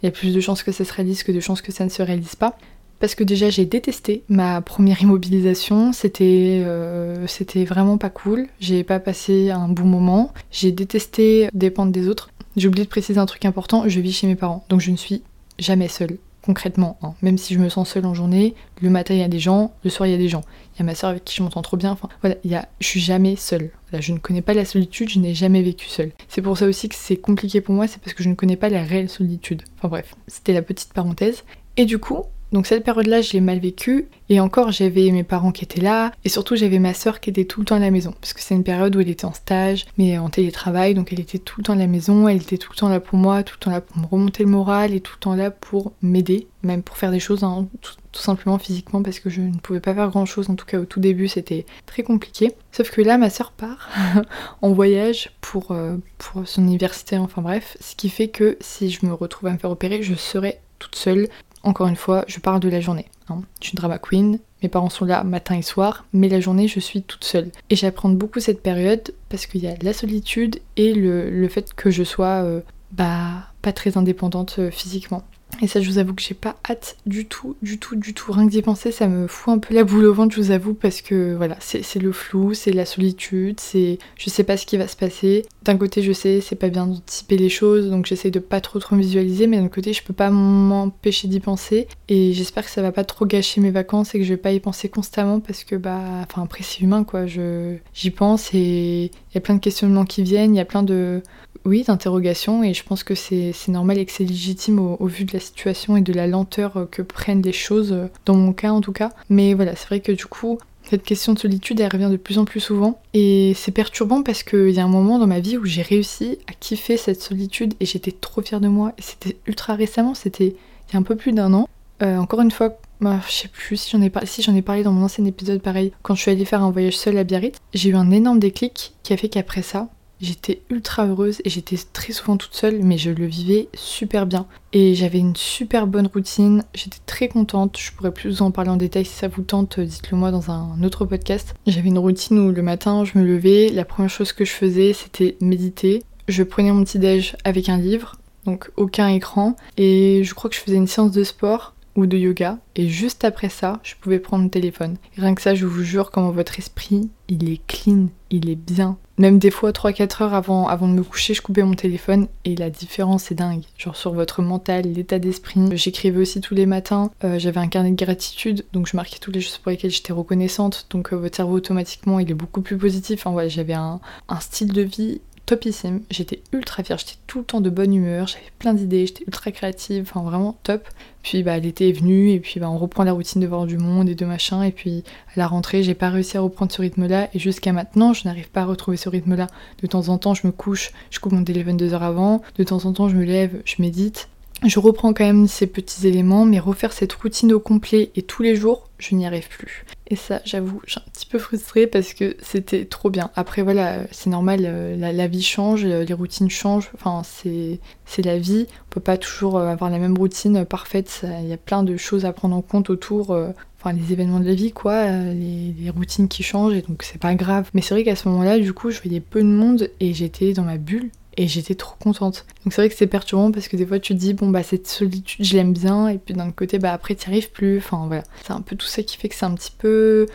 Il 0.02 0.06
y 0.06 0.08
a 0.08 0.12
plus 0.12 0.34
de 0.34 0.40
chances 0.40 0.62
que 0.62 0.72
ça 0.72 0.84
se 0.84 0.92
réalise 0.92 1.22
que 1.22 1.32
de 1.32 1.40
chances 1.40 1.62
que 1.62 1.72
ça 1.72 1.84
ne 1.84 1.90
se 1.90 2.02
réalise 2.02 2.36
pas. 2.36 2.56
Parce 2.98 3.14
que 3.14 3.24
déjà 3.24 3.50
j'ai 3.50 3.66
détesté 3.66 4.22
ma 4.28 4.62
première 4.62 5.02
immobilisation, 5.02 5.92
c'était 5.92 6.62
euh, 6.64 7.26
c'était 7.26 7.64
vraiment 7.64 7.98
pas 7.98 8.08
cool, 8.08 8.46
j'ai 8.58 8.84
pas 8.84 9.00
passé 9.00 9.50
un 9.50 9.68
bon 9.68 9.84
moment, 9.84 10.32
j'ai 10.50 10.72
détesté 10.72 11.48
dépendre 11.52 11.92
des 11.92 12.08
autres. 12.08 12.30
J'ai 12.56 12.68
oublié 12.68 12.84
de 12.84 12.90
préciser 12.90 13.20
un 13.20 13.26
truc 13.26 13.44
important, 13.44 13.86
je 13.86 14.00
vis 14.00 14.12
chez 14.12 14.26
mes 14.26 14.34
parents, 14.34 14.64
donc 14.70 14.80
je 14.80 14.90
ne 14.90 14.96
suis 14.96 15.22
jamais 15.58 15.88
seule, 15.88 16.16
concrètement. 16.46 16.96
Hein. 17.02 17.14
Même 17.20 17.36
si 17.36 17.52
je 17.52 17.58
me 17.58 17.68
sens 17.68 17.90
seule 17.90 18.06
en 18.06 18.14
journée, 18.14 18.54
le 18.80 18.88
matin 18.88 19.12
il 19.14 19.20
y 19.20 19.24
a 19.24 19.28
des 19.28 19.40
gens, 19.40 19.74
le 19.84 19.90
soir 19.90 20.06
il 20.06 20.12
y 20.12 20.14
a 20.14 20.18
des 20.18 20.28
gens. 20.28 20.42
Il 20.74 20.78
y 20.78 20.82
a 20.82 20.84
ma 20.84 20.94
soeur 20.94 21.10
avec 21.10 21.24
qui 21.24 21.36
je 21.36 21.42
m'entends 21.42 21.62
trop 21.62 21.76
bien, 21.76 21.90
enfin 21.90 22.08
voilà, 22.22 22.36
il 22.44 22.50
y 22.50 22.54
a, 22.54 22.68
je 22.80 22.86
suis 22.86 23.00
jamais 23.00 23.36
seule. 23.36 23.70
je 23.92 24.12
ne 24.12 24.18
connais 24.18 24.42
pas 24.42 24.54
la 24.54 24.64
solitude, 24.64 25.10
je 25.10 25.18
n'ai 25.18 25.34
jamais 25.34 25.62
vécu 25.62 25.88
seule. 25.88 26.12
C'est 26.28 26.42
pour 26.42 26.56
ça 26.56 26.66
aussi 26.66 26.88
que 26.88 26.94
c'est 26.94 27.16
compliqué 27.16 27.60
pour 27.60 27.74
moi, 27.74 27.86
c'est 27.86 28.00
parce 28.00 28.14
que 28.14 28.22
je 28.22 28.28
ne 28.28 28.34
connais 28.34 28.56
pas 28.56 28.68
la 28.68 28.82
réelle 28.82 29.10
solitude. 29.10 29.62
Enfin 29.76 29.88
bref, 29.88 30.14
c'était 30.28 30.52
la 30.52 30.62
petite 30.62 30.92
parenthèse. 30.92 31.44
Et 31.76 31.84
du 31.84 31.98
coup, 31.98 32.22
donc 32.52 32.66
cette 32.66 32.84
période-là, 32.84 33.22
je 33.22 33.32
l'ai 33.32 33.40
mal 33.40 33.58
vécue. 33.58 34.08
Et 34.28 34.40
encore, 34.40 34.70
j'avais 34.70 35.10
mes 35.10 35.24
parents 35.24 35.52
qui 35.52 35.64
étaient 35.64 35.80
là. 35.80 36.12
Et 36.24 36.28
surtout, 36.28 36.56
j'avais 36.56 36.78
ma 36.78 36.94
soeur 36.94 37.20
qui 37.20 37.30
était 37.30 37.44
tout 37.44 37.60
le 37.60 37.66
temps 37.66 37.76
à 37.76 37.80
la 37.80 37.90
maison. 37.90 38.14
Parce 38.20 38.32
que 38.32 38.40
c'est 38.40 38.54
une 38.54 38.64
période 38.64 38.94
où 38.94 39.00
elle 39.00 39.08
était 39.08 39.24
en 39.24 39.32
stage, 39.32 39.86
mais 39.98 40.18
en 40.18 40.28
télétravail. 40.28 40.94
Donc 40.94 41.12
elle 41.12 41.20
était 41.20 41.38
tout 41.38 41.60
le 41.60 41.64
temps 41.64 41.72
à 41.72 41.76
la 41.76 41.86
maison. 41.86 42.28
Elle 42.28 42.36
était 42.36 42.58
tout 42.58 42.70
le 42.72 42.76
temps 42.76 42.88
là 42.88 43.00
pour 43.00 43.18
moi, 43.18 43.42
tout 43.42 43.56
le 43.58 43.64
temps 43.64 43.70
là 43.70 43.80
pour 43.80 43.98
me 43.98 44.06
remonter 44.06 44.44
le 44.44 44.50
moral 44.50 44.94
et 44.94 45.00
tout 45.00 45.14
le 45.16 45.20
temps 45.20 45.34
là 45.34 45.50
pour 45.50 45.92
m'aider. 46.02 46.46
Même 46.62 46.82
pour 46.82 46.96
faire 46.96 47.10
des 47.10 47.20
choses, 47.20 47.44
hein, 47.44 47.68
tout, 47.80 47.92
simplement 48.12 48.58
physiquement. 48.58 49.02
Parce 49.02 49.18
que 49.18 49.28
je 49.28 49.40
ne 49.40 49.58
pouvais 49.58 49.80
pas 49.80 49.94
faire 49.94 50.08
grand-chose. 50.08 50.48
En 50.48 50.54
tout 50.54 50.66
cas, 50.66 50.78
au 50.78 50.84
tout 50.84 51.00
début, 51.00 51.28
c'était 51.28 51.66
très 51.84 52.02
compliqué. 52.02 52.52
Sauf 52.70 52.90
que 52.90 53.02
là, 53.02 53.18
ma 53.18 53.30
soeur 53.30 53.52
part 53.52 53.90
en 54.62 54.72
voyage 54.72 55.30
pour, 55.40 55.72
euh, 55.72 55.96
pour 56.18 56.46
son 56.46 56.62
université. 56.62 57.18
Enfin 57.18 57.42
bref. 57.42 57.76
Ce 57.80 57.96
qui 57.96 58.08
fait 58.08 58.28
que 58.28 58.56
si 58.60 58.90
je 58.90 59.04
me 59.04 59.12
retrouve 59.12 59.48
à 59.48 59.52
me 59.52 59.58
faire 59.58 59.70
opérer, 59.70 60.02
je 60.02 60.14
serai 60.14 60.60
toute 60.78 60.96
seule 60.96 61.28
encore 61.62 61.88
une 61.88 61.96
fois, 61.96 62.24
je 62.28 62.38
parle 62.38 62.60
de 62.60 62.68
la 62.68 62.80
journée. 62.80 63.06
Hein. 63.28 63.42
Je 63.60 63.68
suis 63.68 63.76
drama 63.76 63.98
queen, 63.98 64.38
mes 64.62 64.68
parents 64.68 64.90
sont 64.90 65.04
là 65.04 65.24
matin 65.24 65.56
et 65.56 65.62
soir, 65.62 66.06
mais 66.12 66.28
la 66.28 66.40
journée, 66.40 66.68
je 66.68 66.80
suis 66.80 67.02
toute 67.02 67.24
seule. 67.24 67.50
Et 67.70 67.76
j'apprends 67.76 68.08
beaucoup 68.08 68.40
cette 68.40 68.62
période 68.62 69.14
parce 69.28 69.46
qu'il 69.46 69.62
y 69.62 69.66
a 69.66 69.74
la 69.82 69.92
solitude 69.92 70.60
et 70.76 70.94
le, 70.94 71.48
fait 71.48 71.74
que 71.74 71.90
je 71.90 72.04
sois 72.04 72.42
euh, 72.44 72.60
bah, 72.92 73.48
pas 73.62 73.72
très 73.72 73.96
indépendante 73.96 74.56
euh, 74.58 74.70
physiquement. 74.70 75.22
Et 75.62 75.68
ça, 75.68 75.80
je 75.80 75.88
vous 75.90 75.98
avoue 75.98 76.12
que 76.12 76.22
j'ai 76.22 76.34
pas 76.34 76.56
hâte 76.68 76.96
du 77.06 77.24
tout, 77.24 77.56
du 77.62 77.78
tout, 77.78 77.96
du 77.96 78.12
tout. 78.12 78.30
Rien 78.30 78.46
que 78.46 78.50
d'y 78.50 78.60
penser, 78.60 78.92
ça 78.92 79.08
me 79.08 79.26
fout 79.26 79.54
un 79.54 79.58
peu 79.58 79.74
la 79.74 79.84
boule 79.84 80.04
au 80.04 80.12
ventre, 80.12 80.34
je 80.34 80.40
vous 80.40 80.50
avoue, 80.50 80.74
parce 80.74 81.00
que 81.00 81.34
voilà, 81.34 81.56
c'est 81.60 81.98
le 81.98 82.12
flou, 82.12 82.52
c'est 82.52 82.72
la 82.72 82.84
solitude, 82.84 83.58
c'est 83.58 83.98
je 84.16 84.28
sais 84.28 84.44
pas 84.44 84.56
ce 84.56 84.66
qui 84.66 84.76
va 84.76 84.86
se 84.86 84.96
passer. 84.96 85.46
D'un 85.62 85.78
côté, 85.78 86.02
je 86.02 86.12
sais, 86.12 86.40
c'est 86.42 86.56
pas 86.56 86.68
bien 86.68 86.86
d'anticiper 86.86 87.38
les 87.38 87.48
choses, 87.48 87.88
donc 87.88 88.06
j'essaie 88.06 88.30
de 88.30 88.38
pas 88.38 88.60
trop 88.60 88.78
trop 88.78 88.96
visualiser, 88.96 89.46
mais 89.46 89.58
d'un 89.58 89.68
côté, 89.68 89.92
je 89.94 90.02
peux 90.02 90.12
pas 90.12 90.30
m'empêcher 90.30 91.26
d'y 91.26 91.40
penser. 91.40 91.88
Et 92.08 92.34
j'espère 92.34 92.64
que 92.64 92.70
ça 92.70 92.82
va 92.82 92.92
pas 92.92 93.04
trop 93.04 93.24
gâcher 93.24 93.60
mes 93.62 93.70
vacances 93.70 94.14
et 94.14 94.18
que 94.18 94.24
je 94.24 94.30
vais 94.34 94.36
pas 94.36 94.52
y 94.52 94.60
penser 94.60 94.90
constamment, 94.90 95.40
parce 95.40 95.64
que 95.64 95.76
bah, 95.76 96.02
enfin 96.22 96.42
après, 96.42 96.64
c'est 96.64 96.80
humain 96.80 97.04
quoi, 97.04 97.24
j'y 97.26 98.10
pense 98.10 98.52
et 98.52 99.04
il 99.04 99.34
y 99.34 99.38
a 99.38 99.40
plein 99.40 99.54
de 99.54 99.60
questionnements 99.60 100.04
qui 100.04 100.22
viennent, 100.22 100.54
il 100.54 100.58
y 100.58 100.60
a 100.60 100.66
plein 100.66 100.82
de 100.82 101.22
oui, 101.66 101.82
d'interrogation, 101.82 102.62
et 102.62 102.72
je 102.72 102.84
pense 102.84 103.02
que 103.04 103.14
c'est 103.14 103.52
normal 103.68 103.98
et 103.98 104.06
que 104.06 104.12
c'est 104.12 104.24
légitime 104.24 104.78
au, 104.78 105.06
vu 105.06 105.24
de 105.24 105.32
la 105.32 105.40
situation 105.40 105.96
et 105.96 106.00
de 106.00 106.12
la 106.12 106.26
lenteur 106.26 106.86
que 106.90 107.02
prennent 107.02 107.42
les 107.42 107.52
choses, 107.52 107.92
euh, 107.92 108.06
dans 108.24 108.36
mon 108.36 108.52
cas 108.52 108.70
en 108.70 108.80
tout 108.80 108.92
cas. 108.92 109.10
Mais 109.28 109.54
voilà, 109.54 109.74
c'est 109.76 109.86
vrai 109.86 110.00
que 110.00 110.12
du 110.12 110.26
coup, 110.26 110.58
cette 110.88 111.02
question 111.02 111.34
de 111.34 111.38
solitude, 111.38 111.80
elle 111.80 111.90
revient 111.92 112.08
de 112.10 112.16
plus 112.16 112.38
en 112.38 112.44
plus 112.44 112.60
souvent. 112.60 113.00
Et 113.12 113.52
c'est 113.56 113.72
perturbant 113.72 114.22
parce 114.22 114.42
qu'il 114.42 114.70
y 114.70 114.78
a 114.78 114.84
un 114.84 114.88
moment 114.88 115.18
dans 115.18 115.26
ma 115.26 115.40
vie 115.40 115.56
où 115.56 115.64
j'ai 115.64 115.82
réussi 115.82 116.38
à 116.46 116.52
kiffer 116.52 116.96
cette 116.96 117.20
solitude 117.20 117.74
et 117.80 117.86
j'étais 117.86 118.12
trop 118.12 118.42
fière 118.42 118.60
de 118.60 118.68
moi. 118.68 118.92
Et 118.98 119.02
c'était 119.02 119.36
ultra 119.46 119.74
récemment, 119.74 120.14
c'était 120.14 120.54
il 120.88 120.92
y 120.92 120.96
a 120.96 120.98
un 120.98 121.02
peu 121.02 121.16
plus 121.16 121.32
d'un 121.32 121.52
an. 121.52 121.68
Euh, 122.02 122.16
encore 122.18 122.40
une 122.40 122.50
fois, 122.50 122.78
bah, 123.00 123.20
je 123.26 123.32
sais 123.32 123.48
plus 123.48 123.76
si 123.76 123.90
j'en 123.90 124.02
ai, 124.02 124.10
parlé, 124.10 124.26
si 124.26 124.48
ai 124.48 124.62
parlé 124.62 124.82
dans 124.82 124.92
mon 124.92 125.04
ancien 125.04 125.24
épisode 125.24 125.60
pareil, 125.60 125.92
quand 126.02 126.14
je 126.14 126.22
suis 126.22 126.30
allée 126.30 126.44
faire 126.44 126.62
un 126.62 126.70
voyage 126.70 126.96
seul 126.96 127.18
à 127.18 127.24
Biarritz, 127.24 127.58
j'ai 127.74 127.90
eu 127.90 127.96
un 127.96 128.10
énorme 128.10 128.38
déclic 128.38 128.94
qui 129.02 129.12
a 129.12 129.16
fait 129.16 129.28
qu'après 129.28 129.62
ça, 129.62 129.88
J'étais 130.20 130.62
ultra 130.70 131.06
heureuse 131.06 131.42
et 131.44 131.50
j'étais 131.50 131.76
très 131.92 132.12
souvent 132.12 132.36
toute 132.36 132.54
seule, 132.54 132.80
mais 132.82 132.96
je 132.96 133.10
le 133.10 133.26
vivais 133.26 133.68
super 133.74 134.26
bien. 134.26 134.46
Et 134.72 134.94
j'avais 134.94 135.18
une 135.18 135.36
super 135.36 135.86
bonne 135.86 136.08
routine, 136.12 136.64
j'étais 136.74 136.98
très 137.06 137.28
contente. 137.28 137.78
Je 137.78 137.92
pourrais 137.92 138.12
plus 138.12 138.30
vous 138.30 138.42
en 138.42 138.50
parler 138.50 138.70
en 138.70 138.76
détail 138.76 139.04
si 139.04 139.12
ça 139.12 139.28
vous 139.28 139.42
tente, 139.42 139.78
dites-le 139.78 140.16
moi 140.16 140.30
dans 140.30 140.50
un 140.50 140.82
autre 140.82 141.04
podcast. 141.04 141.54
J'avais 141.66 141.88
une 141.88 141.98
routine 141.98 142.38
où 142.38 142.50
le 142.50 142.62
matin 142.62 143.04
je 143.04 143.18
me 143.18 143.24
levais, 143.24 143.68
la 143.68 143.84
première 143.84 144.10
chose 144.10 144.32
que 144.32 144.44
je 144.44 144.52
faisais 144.52 144.92
c'était 144.94 145.36
méditer. 145.40 146.02
Je 146.28 146.42
prenais 146.42 146.72
mon 146.72 146.82
petit 146.82 146.98
déj 146.98 147.36
avec 147.44 147.68
un 147.68 147.78
livre, 147.78 148.16
donc 148.46 148.70
aucun 148.76 149.08
écran, 149.08 149.54
et 149.76 150.22
je 150.24 150.34
crois 150.34 150.50
que 150.50 150.56
je 150.56 150.60
faisais 150.60 150.76
une 150.76 150.88
séance 150.88 151.12
de 151.12 151.24
sport 151.24 151.75
de 152.04 152.18
yoga. 152.18 152.58
Et 152.74 152.88
juste 152.88 153.24
après 153.24 153.48
ça, 153.48 153.80
je 153.82 153.94
pouvais 153.98 154.18
prendre 154.18 154.44
le 154.44 154.50
téléphone. 154.50 154.96
rien 155.16 155.34
que 155.34 155.40
ça, 155.40 155.54
je 155.54 155.64
vous 155.64 155.82
jure 155.82 156.10
comment 156.10 156.30
votre 156.30 156.58
esprit, 156.58 157.08
il 157.28 157.50
est 157.50 157.66
clean, 157.66 158.08
il 158.30 158.50
est 158.50 158.56
bien. 158.56 158.98
Même 159.18 159.38
des 159.38 159.50
fois, 159.50 159.70
3-4 159.70 160.24
heures 160.24 160.34
avant, 160.34 160.68
avant 160.68 160.88
de 160.88 160.92
me 160.92 161.02
coucher, 161.02 161.32
je 161.32 161.40
coupais 161.40 161.62
mon 161.62 161.72
téléphone 161.72 162.28
et 162.44 162.54
la 162.54 162.68
différence 162.68 163.30
est 163.30 163.34
dingue. 163.36 163.62
Genre 163.78 163.96
sur 163.96 164.12
votre 164.12 164.42
mental, 164.42 164.84
l'état 164.92 165.18
d'esprit. 165.18 165.60
J'écrivais 165.72 166.20
aussi 166.20 166.42
tous 166.42 166.54
les 166.54 166.66
matins. 166.66 167.10
Euh, 167.24 167.38
j'avais 167.38 167.60
un 167.60 167.68
carnet 167.68 167.92
de 167.92 168.04
gratitude, 168.04 168.66
donc 168.74 168.86
je 168.86 168.94
marquais 168.94 169.18
toutes 169.18 169.34
les 169.34 169.40
choses 169.40 169.56
pour 169.56 169.70
lesquelles 169.70 169.90
j'étais 169.90 170.12
reconnaissante. 170.12 170.86
Donc 170.90 171.14
euh, 171.14 171.16
votre 171.16 171.36
cerveau 171.36 171.54
automatiquement, 171.54 172.18
il 172.18 172.30
est 172.30 172.34
beaucoup 172.34 172.60
plus 172.60 172.76
positif. 172.76 173.26
Enfin 173.26 173.34
ouais, 173.34 173.48
j'avais 173.48 173.72
un 173.72 174.00
style 174.40 174.72
de 174.72 174.82
vie 174.82 175.22
topissime. 175.46 176.02
J'étais 176.10 176.42
ultra 176.52 176.82
fière, 176.82 176.98
j'étais 176.98 177.18
tout 177.26 177.38
le 177.38 177.44
temps 177.44 177.60
de 177.60 177.70
bonne 177.70 177.94
humeur, 177.94 178.26
j'avais 178.26 178.50
plein 178.58 178.74
d'idées, 178.74 179.06
j'étais 179.06 179.24
ultra 179.24 179.52
créative, 179.52 180.06
enfin 180.08 180.22
vraiment 180.28 180.58
top. 180.64 180.86
Puis 181.22 181.42
bah 181.42 181.58
l'été 181.58 181.88
est 181.88 181.92
venu 181.92 182.30
et 182.30 182.40
puis 182.40 182.60
bah 182.60 182.68
on 182.68 182.78
reprend 182.78 183.04
la 183.04 183.12
routine 183.12 183.40
de 183.40 183.46
voir 183.46 183.66
du 183.66 183.78
monde 183.78 184.08
et 184.08 184.14
de 184.14 184.26
machin. 184.26 184.62
Et 184.62 184.72
puis 184.72 185.04
à 185.34 185.38
la 185.38 185.46
rentrée 185.46 185.82
j'ai 185.82 185.94
pas 185.94 186.10
réussi 186.10 186.36
à 186.36 186.40
reprendre 186.40 186.72
ce 186.72 186.82
rythme-là. 186.82 187.30
Et 187.32 187.38
jusqu'à 187.38 187.72
maintenant 187.72 188.12
je 188.12 188.24
n'arrive 188.24 188.50
pas 188.50 188.62
à 188.62 188.66
retrouver 188.66 188.96
ce 188.96 189.08
rythme-là. 189.08 189.46
De 189.80 189.86
temps 189.86 190.08
en 190.08 190.18
temps 190.18 190.34
je 190.34 190.46
me 190.46 190.52
couche, 190.52 190.90
je 191.10 191.20
coupe 191.20 191.32
mon 191.32 191.44
téléphone 191.44 191.76
deux 191.76 191.94
heures 191.94 192.02
avant, 192.02 192.42
de 192.58 192.64
temps 192.64 192.84
en 192.84 192.92
temps 192.92 193.08
je 193.08 193.16
me 193.16 193.24
lève, 193.24 193.62
je 193.64 193.76
médite. 193.80 194.28
Je 194.64 194.80
reprends 194.80 195.12
quand 195.12 195.24
même 195.24 195.48
ces 195.48 195.66
petits 195.66 196.06
éléments, 196.06 196.46
mais 196.46 196.58
refaire 196.58 196.92
cette 196.92 197.12
routine 197.12 197.52
au 197.52 197.60
complet 197.60 198.10
et 198.16 198.22
tous 198.22 198.42
les 198.42 198.56
jours, 198.56 198.88
je 198.98 199.14
n'y 199.14 199.26
arrive 199.26 199.48
plus. 199.48 199.84
Et 200.08 200.16
ça, 200.16 200.40
j'avoue, 200.46 200.80
j'ai 200.86 200.98
un 200.98 201.10
petit 201.12 201.26
peu 201.26 201.38
frustrée 201.38 201.86
parce 201.86 202.14
que 202.14 202.36
c'était 202.40 202.86
trop 202.86 203.10
bien. 203.10 203.30
Après, 203.36 203.60
voilà, 203.60 203.98
c'est 204.12 204.30
normal, 204.30 204.60
euh, 204.64 204.96
la, 204.96 205.26
vie 205.26 205.42
change, 205.42 205.84
euh, 205.84 206.04
les 206.04 206.14
routines 206.14 206.48
changent, 206.48 206.90
enfin, 206.94 207.22
c'est, 207.24 207.78
la 208.24 208.38
vie. 208.38 208.66
On 208.70 208.90
peut 208.90 209.00
pas 209.00 209.18
toujours 209.18 209.58
euh, 209.58 209.68
avoir 209.68 209.90
la 209.90 209.98
même 209.98 210.16
routine 210.16 210.64
parfaite, 210.64 211.26
il 211.42 211.48
y 211.48 211.52
a 211.52 211.58
plein 211.58 211.82
de 211.82 211.96
choses 211.98 212.24
à 212.24 212.32
prendre 212.32 212.56
en 212.56 212.62
compte 212.62 212.88
autour, 212.88 213.30
enfin, 213.78 213.92
les 213.92 214.12
événements 214.14 214.40
de 214.40 214.46
la 214.46 214.54
vie, 214.54 214.72
quoi, 214.72 215.10
les, 215.10 215.74
les 215.78 215.90
routines 215.90 216.28
qui 216.28 216.42
changent, 216.42 216.74
et 216.74 216.82
donc 216.82 217.02
c'est 217.02 217.20
pas 217.20 217.34
grave. 217.34 217.68
Mais 217.74 217.82
c'est 217.82 217.92
vrai 217.92 218.04
qu'à 218.04 218.16
ce 218.16 218.26
moment-là, 218.28 218.58
du 218.58 218.72
coup, 218.72 218.90
je 218.90 219.02
voyais 219.02 219.20
peu 219.20 219.40
de 219.40 219.48
monde 219.48 219.90
et 220.00 220.14
j'étais 220.14 220.54
dans 220.54 220.64
ma 220.64 220.78
bulle 220.78 221.10
et 221.36 221.48
j'étais 221.48 221.74
trop 221.74 221.96
contente. 221.98 222.46
Donc 222.64 222.72
c'est 222.72 222.82
vrai 222.82 222.88
que 222.88 222.94
c'est 222.94 223.06
perturbant 223.06 223.50
parce 223.52 223.68
que 223.68 223.76
des 223.76 223.86
fois 223.86 223.98
tu 223.98 224.14
te 224.14 224.18
dis 224.18 224.34
bon 224.34 224.48
bah 224.48 224.62
cette 224.62 224.86
solitude 224.86 225.44
je 225.44 225.56
l'aime 225.56 225.72
bien 225.72 226.08
et 226.08 226.18
puis 226.18 226.34
d'un 226.34 226.50
côté 226.50 226.78
bah 226.78 226.92
après 226.92 227.14
t'y 227.14 227.28
arrives 227.28 227.50
plus. 227.50 227.78
Enfin 227.78 228.04
voilà, 228.06 228.22
c'est 228.44 228.52
un 228.52 228.60
peu 228.60 228.76
tout 228.76 228.86
ça 228.86 229.02
qui 229.02 229.16
fait 229.16 229.28
que 229.28 229.34
c'est 229.34 229.46
un 229.46 229.54
petit 229.54 229.72
peu 229.76 230.26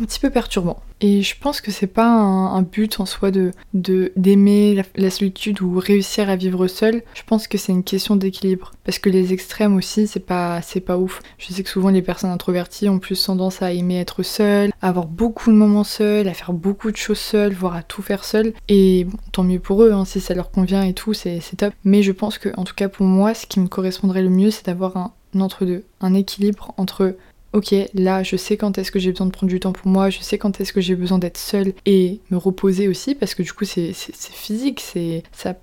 un 0.00 0.04
petit 0.04 0.20
peu 0.20 0.30
perturbant. 0.30 0.80
Et 1.00 1.22
je 1.22 1.36
pense 1.38 1.60
que 1.60 1.70
c'est 1.70 1.86
pas 1.86 2.08
un, 2.08 2.62
but 2.62 2.98
en 2.98 3.06
soi 3.06 3.30
de 3.30 3.52
d'aimer 3.72 4.82
la, 4.96 5.10
solitude 5.10 5.60
ou 5.60 5.78
réussir 5.78 6.28
à 6.28 6.36
vivre 6.36 6.66
seul. 6.66 7.02
Je 7.14 7.22
pense 7.24 7.46
que 7.46 7.56
c'est 7.56 7.72
une 7.72 7.84
question 7.84 8.16
d'équilibre. 8.16 8.72
Parce 8.84 8.98
que 8.98 9.08
les 9.08 9.32
extrêmes 9.32 9.76
aussi, 9.76 10.08
c'est 10.08 10.20
pas, 10.20 10.60
c'est 10.62 10.80
pas 10.80 10.98
ouf. 10.98 11.20
Je 11.38 11.52
sais 11.52 11.62
que 11.62 11.70
souvent 11.70 11.90
les 11.90 12.02
personnes 12.02 12.30
introverties 12.30 12.88
ont 12.88 12.98
plus 12.98 13.22
tendance 13.22 13.62
à 13.62 13.72
aimer 13.72 14.00
être 14.00 14.24
seules, 14.24 14.70
à 14.82 14.88
avoir 14.88 15.06
beaucoup 15.06 15.52
de 15.52 15.56
moments 15.56 15.84
seuls, 15.84 16.26
à 16.26 16.34
faire 16.34 16.52
beaucoup 16.52 16.90
de 16.90 16.96
choses 16.96 17.18
seules, 17.18 17.52
voire 17.52 17.76
à 17.76 17.82
tout 17.82 18.02
faire 18.02 18.24
seul. 18.24 18.52
Et 18.68 19.06
tant 19.30 19.44
mieux 19.44 19.60
pour 19.60 19.84
eux, 19.84 19.92
hein, 19.92 20.04
si 20.04 20.20
ça 20.20 20.34
leur 20.34 20.50
convient 20.50 20.82
et 20.82 20.94
tout, 20.94 21.14
c'est 21.14 21.40
top. 21.56 21.72
Mais 21.84 22.02
je 22.02 22.12
pense 22.12 22.38
que, 22.38 22.48
en 22.56 22.64
tout 22.64 22.74
cas 22.74 22.88
pour 22.88 23.06
moi, 23.06 23.34
ce 23.34 23.46
qui 23.46 23.60
me 23.60 23.68
correspondrait 23.68 24.22
le 24.22 24.30
mieux, 24.30 24.50
c'est 24.50 24.66
d'avoir 24.66 24.96
un 24.96 25.12
entre-deux, 25.38 25.84
un 26.00 26.14
équilibre 26.14 26.72
entre 26.76 27.14
ok, 27.52 27.74
là 27.94 28.22
je 28.22 28.36
sais 28.36 28.56
quand 28.56 28.78
est-ce 28.78 28.90
que 28.90 28.98
j'ai 28.98 29.10
besoin 29.10 29.26
de 29.26 29.32
prendre 29.32 29.50
du 29.50 29.60
temps 29.60 29.72
pour 29.72 29.88
moi, 29.88 30.10
je 30.10 30.20
sais 30.20 30.38
quand 30.38 30.60
est-ce 30.60 30.72
que 30.72 30.80
j'ai 30.80 30.94
besoin 30.94 31.18
d'être 31.18 31.38
seule 31.38 31.72
et 31.86 32.20
me 32.30 32.36
reposer 32.36 32.88
aussi 32.88 33.14
parce 33.14 33.34
que 33.34 33.42
du 33.42 33.52
coup 33.52 33.64
c'est 33.64 33.92
physique, 33.92 34.80
ça 34.80 35.00
ça 35.32 35.54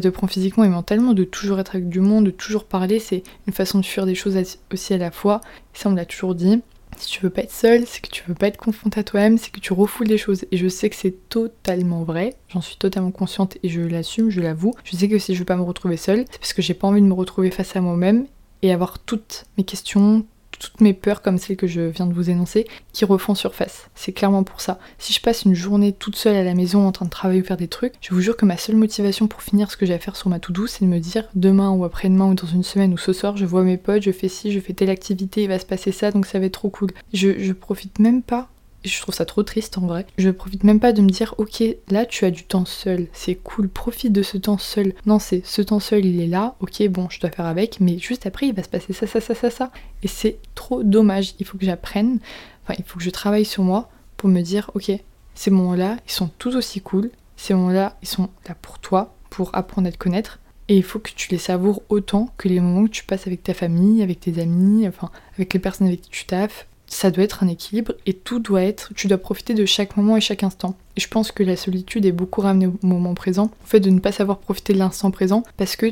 te 0.00 0.08
prend 0.08 0.26
physiquement 0.26 0.64
et 0.64 0.68
mentalement 0.68 1.12
de 1.12 1.24
toujours 1.24 1.58
être 1.60 1.74
avec 1.76 1.88
du 1.88 2.00
monde, 2.00 2.26
de 2.26 2.30
toujours 2.30 2.64
parler, 2.64 2.98
c'est 2.98 3.22
une 3.46 3.52
façon 3.52 3.78
de 3.78 3.84
fuir 3.84 4.06
des 4.06 4.14
choses 4.14 4.36
aussi 4.72 4.94
à 4.94 4.98
la 4.98 5.10
fois. 5.10 5.40
Ça 5.74 5.88
on 5.88 5.92
me 5.92 5.96
l'a 5.96 6.06
toujours 6.06 6.34
dit. 6.34 6.62
Si 6.98 7.08
tu 7.10 7.20
veux 7.20 7.30
pas 7.30 7.42
être 7.42 7.52
seule, 7.52 7.84
c'est 7.86 8.00
que 8.00 8.08
tu 8.08 8.22
veux 8.26 8.34
pas 8.34 8.46
être 8.46 8.56
confronté 8.56 9.00
à 9.00 9.04
toi-même, 9.04 9.36
c'est 9.36 9.50
que 9.50 9.60
tu 9.60 9.74
refoules 9.74 10.06
les 10.06 10.16
choses. 10.16 10.46
Et 10.50 10.56
je 10.56 10.66
sais 10.66 10.88
que 10.88 10.96
c'est 10.96 11.28
totalement 11.28 12.04
vrai, 12.04 12.36
j'en 12.48 12.62
suis 12.62 12.76
totalement 12.76 13.10
consciente 13.10 13.58
et 13.62 13.68
je 13.68 13.82
l'assume, 13.82 14.30
je 14.30 14.40
l'avoue. 14.40 14.72
Je 14.82 14.96
sais 14.96 15.06
que 15.06 15.18
si 15.18 15.34
je 15.34 15.40
veux 15.40 15.44
pas 15.44 15.56
me 15.56 15.62
retrouver 15.62 15.98
seule, 15.98 16.24
c'est 16.30 16.38
parce 16.38 16.54
que 16.54 16.62
j'ai 16.62 16.72
pas 16.72 16.88
envie 16.88 17.02
de 17.02 17.06
me 17.06 17.12
retrouver 17.12 17.50
face 17.50 17.76
à 17.76 17.82
moi-même 17.82 18.26
et 18.62 18.72
avoir 18.72 18.98
toutes 18.98 19.44
mes 19.58 19.64
questions, 19.64 20.24
toutes 20.58 20.80
mes 20.80 20.94
peurs 20.94 21.22
comme 21.22 21.38
celles 21.38 21.56
que 21.56 21.66
je 21.66 21.80
viens 21.80 22.06
de 22.06 22.14
vous 22.14 22.30
énoncer 22.30 22.66
qui 22.92 23.04
refont 23.04 23.34
surface. 23.34 23.88
C'est 23.94 24.12
clairement 24.12 24.42
pour 24.42 24.60
ça. 24.60 24.78
Si 24.98 25.12
je 25.12 25.20
passe 25.20 25.44
une 25.44 25.54
journée 25.54 25.92
toute 25.92 26.16
seule 26.16 26.36
à 26.36 26.44
la 26.44 26.54
maison 26.54 26.86
en 26.86 26.92
train 26.92 27.04
de 27.04 27.10
travailler 27.10 27.42
ou 27.42 27.44
faire 27.44 27.56
des 27.56 27.68
trucs, 27.68 27.94
je 28.00 28.14
vous 28.14 28.20
jure 28.20 28.36
que 28.36 28.44
ma 28.44 28.56
seule 28.56 28.76
motivation 28.76 29.26
pour 29.26 29.42
finir 29.42 29.70
ce 29.70 29.76
que 29.76 29.86
j'ai 29.86 29.94
à 29.94 29.98
faire 29.98 30.16
sur 30.16 30.30
ma 30.30 30.38
to-do, 30.38 30.66
c'est 30.66 30.84
de 30.84 30.90
me 30.90 30.98
dire 30.98 31.24
demain 31.34 31.70
ou 31.70 31.84
après-demain 31.84 32.26
ou 32.26 32.34
dans 32.34 32.46
une 32.46 32.62
semaine 32.62 32.92
ou 32.92 32.98
ce 32.98 33.12
soir, 33.12 33.36
je 33.36 33.44
vois 33.44 33.62
mes 33.62 33.76
potes, 33.76 34.02
je 34.02 34.12
fais 34.12 34.28
ci, 34.28 34.52
je 34.52 34.60
fais 34.60 34.72
telle 34.72 34.90
activité, 34.90 35.42
il 35.42 35.48
va 35.48 35.58
se 35.58 35.66
passer 35.66 35.92
ça, 35.92 36.10
donc 36.10 36.26
ça 36.26 36.38
va 36.38 36.46
être 36.46 36.52
trop 36.52 36.70
cool. 36.70 36.90
Je, 37.12 37.38
je 37.38 37.52
profite 37.52 37.98
même 37.98 38.22
pas 38.22 38.48
je 38.86 39.00
trouve 39.00 39.14
ça 39.14 39.24
trop 39.24 39.42
triste 39.42 39.78
en 39.78 39.86
vrai. 39.86 40.06
Je 40.18 40.30
profite 40.30 40.64
même 40.64 40.80
pas 40.80 40.92
de 40.92 41.02
me 41.02 41.10
dire, 41.10 41.34
ok, 41.38 41.62
là 41.90 42.06
tu 42.06 42.24
as 42.24 42.30
du 42.30 42.44
temps 42.44 42.64
seul, 42.64 43.06
c'est 43.12 43.34
cool, 43.34 43.68
profite 43.68 44.12
de 44.12 44.22
ce 44.22 44.36
temps 44.36 44.58
seul. 44.58 44.92
Non, 45.06 45.18
c'est 45.18 45.44
ce 45.44 45.62
temps 45.62 45.80
seul, 45.80 46.04
il 46.04 46.20
est 46.20 46.26
là, 46.26 46.56
ok, 46.60 46.86
bon, 46.88 47.08
je 47.10 47.20
dois 47.20 47.30
faire 47.30 47.46
avec, 47.46 47.80
mais 47.80 47.98
juste 47.98 48.26
après, 48.26 48.48
il 48.48 48.54
va 48.54 48.62
se 48.62 48.68
passer 48.68 48.92
ça, 48.92 49.06
ça, 49.06 49.20
ça, 49.20 49.34
ça, 49.34 49.50
ça. 49.50 49.70
Et 50.02 50.08
c'est 50.08 50.38
trop 50.54 50.82
dommage. 50.82 51.34
Il 51.38 51.46
faut 51.46 51.58
que 51.58 51.66
j'apprenne, 51.66 52.18
enfin, 52.64 52.74
il 52.78 52.84
faut 52.84 52.98
que 52.98 53.04
je 53.04 53.10
travaille 53.10 53.44
sur 53.44 53.62
moi 53.62 53.90
pour 54.16 54.28
me 54.28 54.40
dire, 54.40 54.70
ok, 54.74 54.90
ces 55.34 55.50
moments-là, 55.50 55.96
ils 56.06 56.12
sont 56.12 56.30
tous 56.38 56.56
aussi 56.56 56.80
cool. 56.80 57.10
Ces 57.36 57.54
moments-là, 57.54 57.96
ils 58.02 58.08
sont 58.08 58.30
là 58.48 58.54
pour 58.60 58.78
toi, 58.78 59.14
pour 59.30 59.54
apprendre 59.54 59.88
à 59.88 59.92
te 59.92 59.98
connaître. 59.98 60.40
Et 60.68 60.76
il 60.76 60.82
faut 60.82 60.98
que 60.98 61.10
tu 61.14 61.30
les 61.30 61.38
savoures 61.38 61.82
autant 61.88 62.30
que 62.38 62.48
les 62.48 62.58
moments 62.58 62.86
que 62.86 62.90
tu 62.90 63.04
passes 63.04 63.26
avec 63.26 63.42
ta 63.42 63.54
famille, 63.54 64.02
avec 64.02 64.18
tes 64.18 64.40
amis, 64.40 64.88
enfin 64.88 65.10
avec 65.34 65.54
les 65.54 65.60
personnes 65.60 65.86
avec 65.86 66.00
qui 66.02 66.10
tu 66.10 66.24
taffes, 66.24 66.66
ça 66.86 67.10
doit 67.10 67.24
être 67.24 67.42
un 67.42 67.48
équilibre 67.48 67.92
et 68.06 68.14
tout 68.14 68.38
doit 68.38 68.62
être, 68.62 68.92
tu 68.94 69.08
dois 69.08 69.18
profiter 69.18 69.54
de 69.54 69.64
chaque 69.64 69.96
moment 69.96 70.16
et 70.16 70.20
chaque 70.20 70.42
instant. 70.42 70.76
Et 70.96 71.00
je 71.00 71.08
pense 71.08 71.32
que 71.32 71.42
la 71.42 71.56
solitude 71.56 72.06
est 72.06 72.12
beaucoup 72.12 72.40
ramenée 72.40 72.66
au 72.66 72.78
moment 72.82 73.14
présent, 73.14 73.50
au 73.64 73.66
fait 73.66 73.80
de 73.80 73.90
ne 73.90 74.00
pas 74.00 74.12
savoir 74.12 74.38
profiter 74.38 74.72
de 74.72 74.78
l'instant 74.78 75.10
présent 75.10 75.42
parce 75.56 75.76
que 75.76 75.86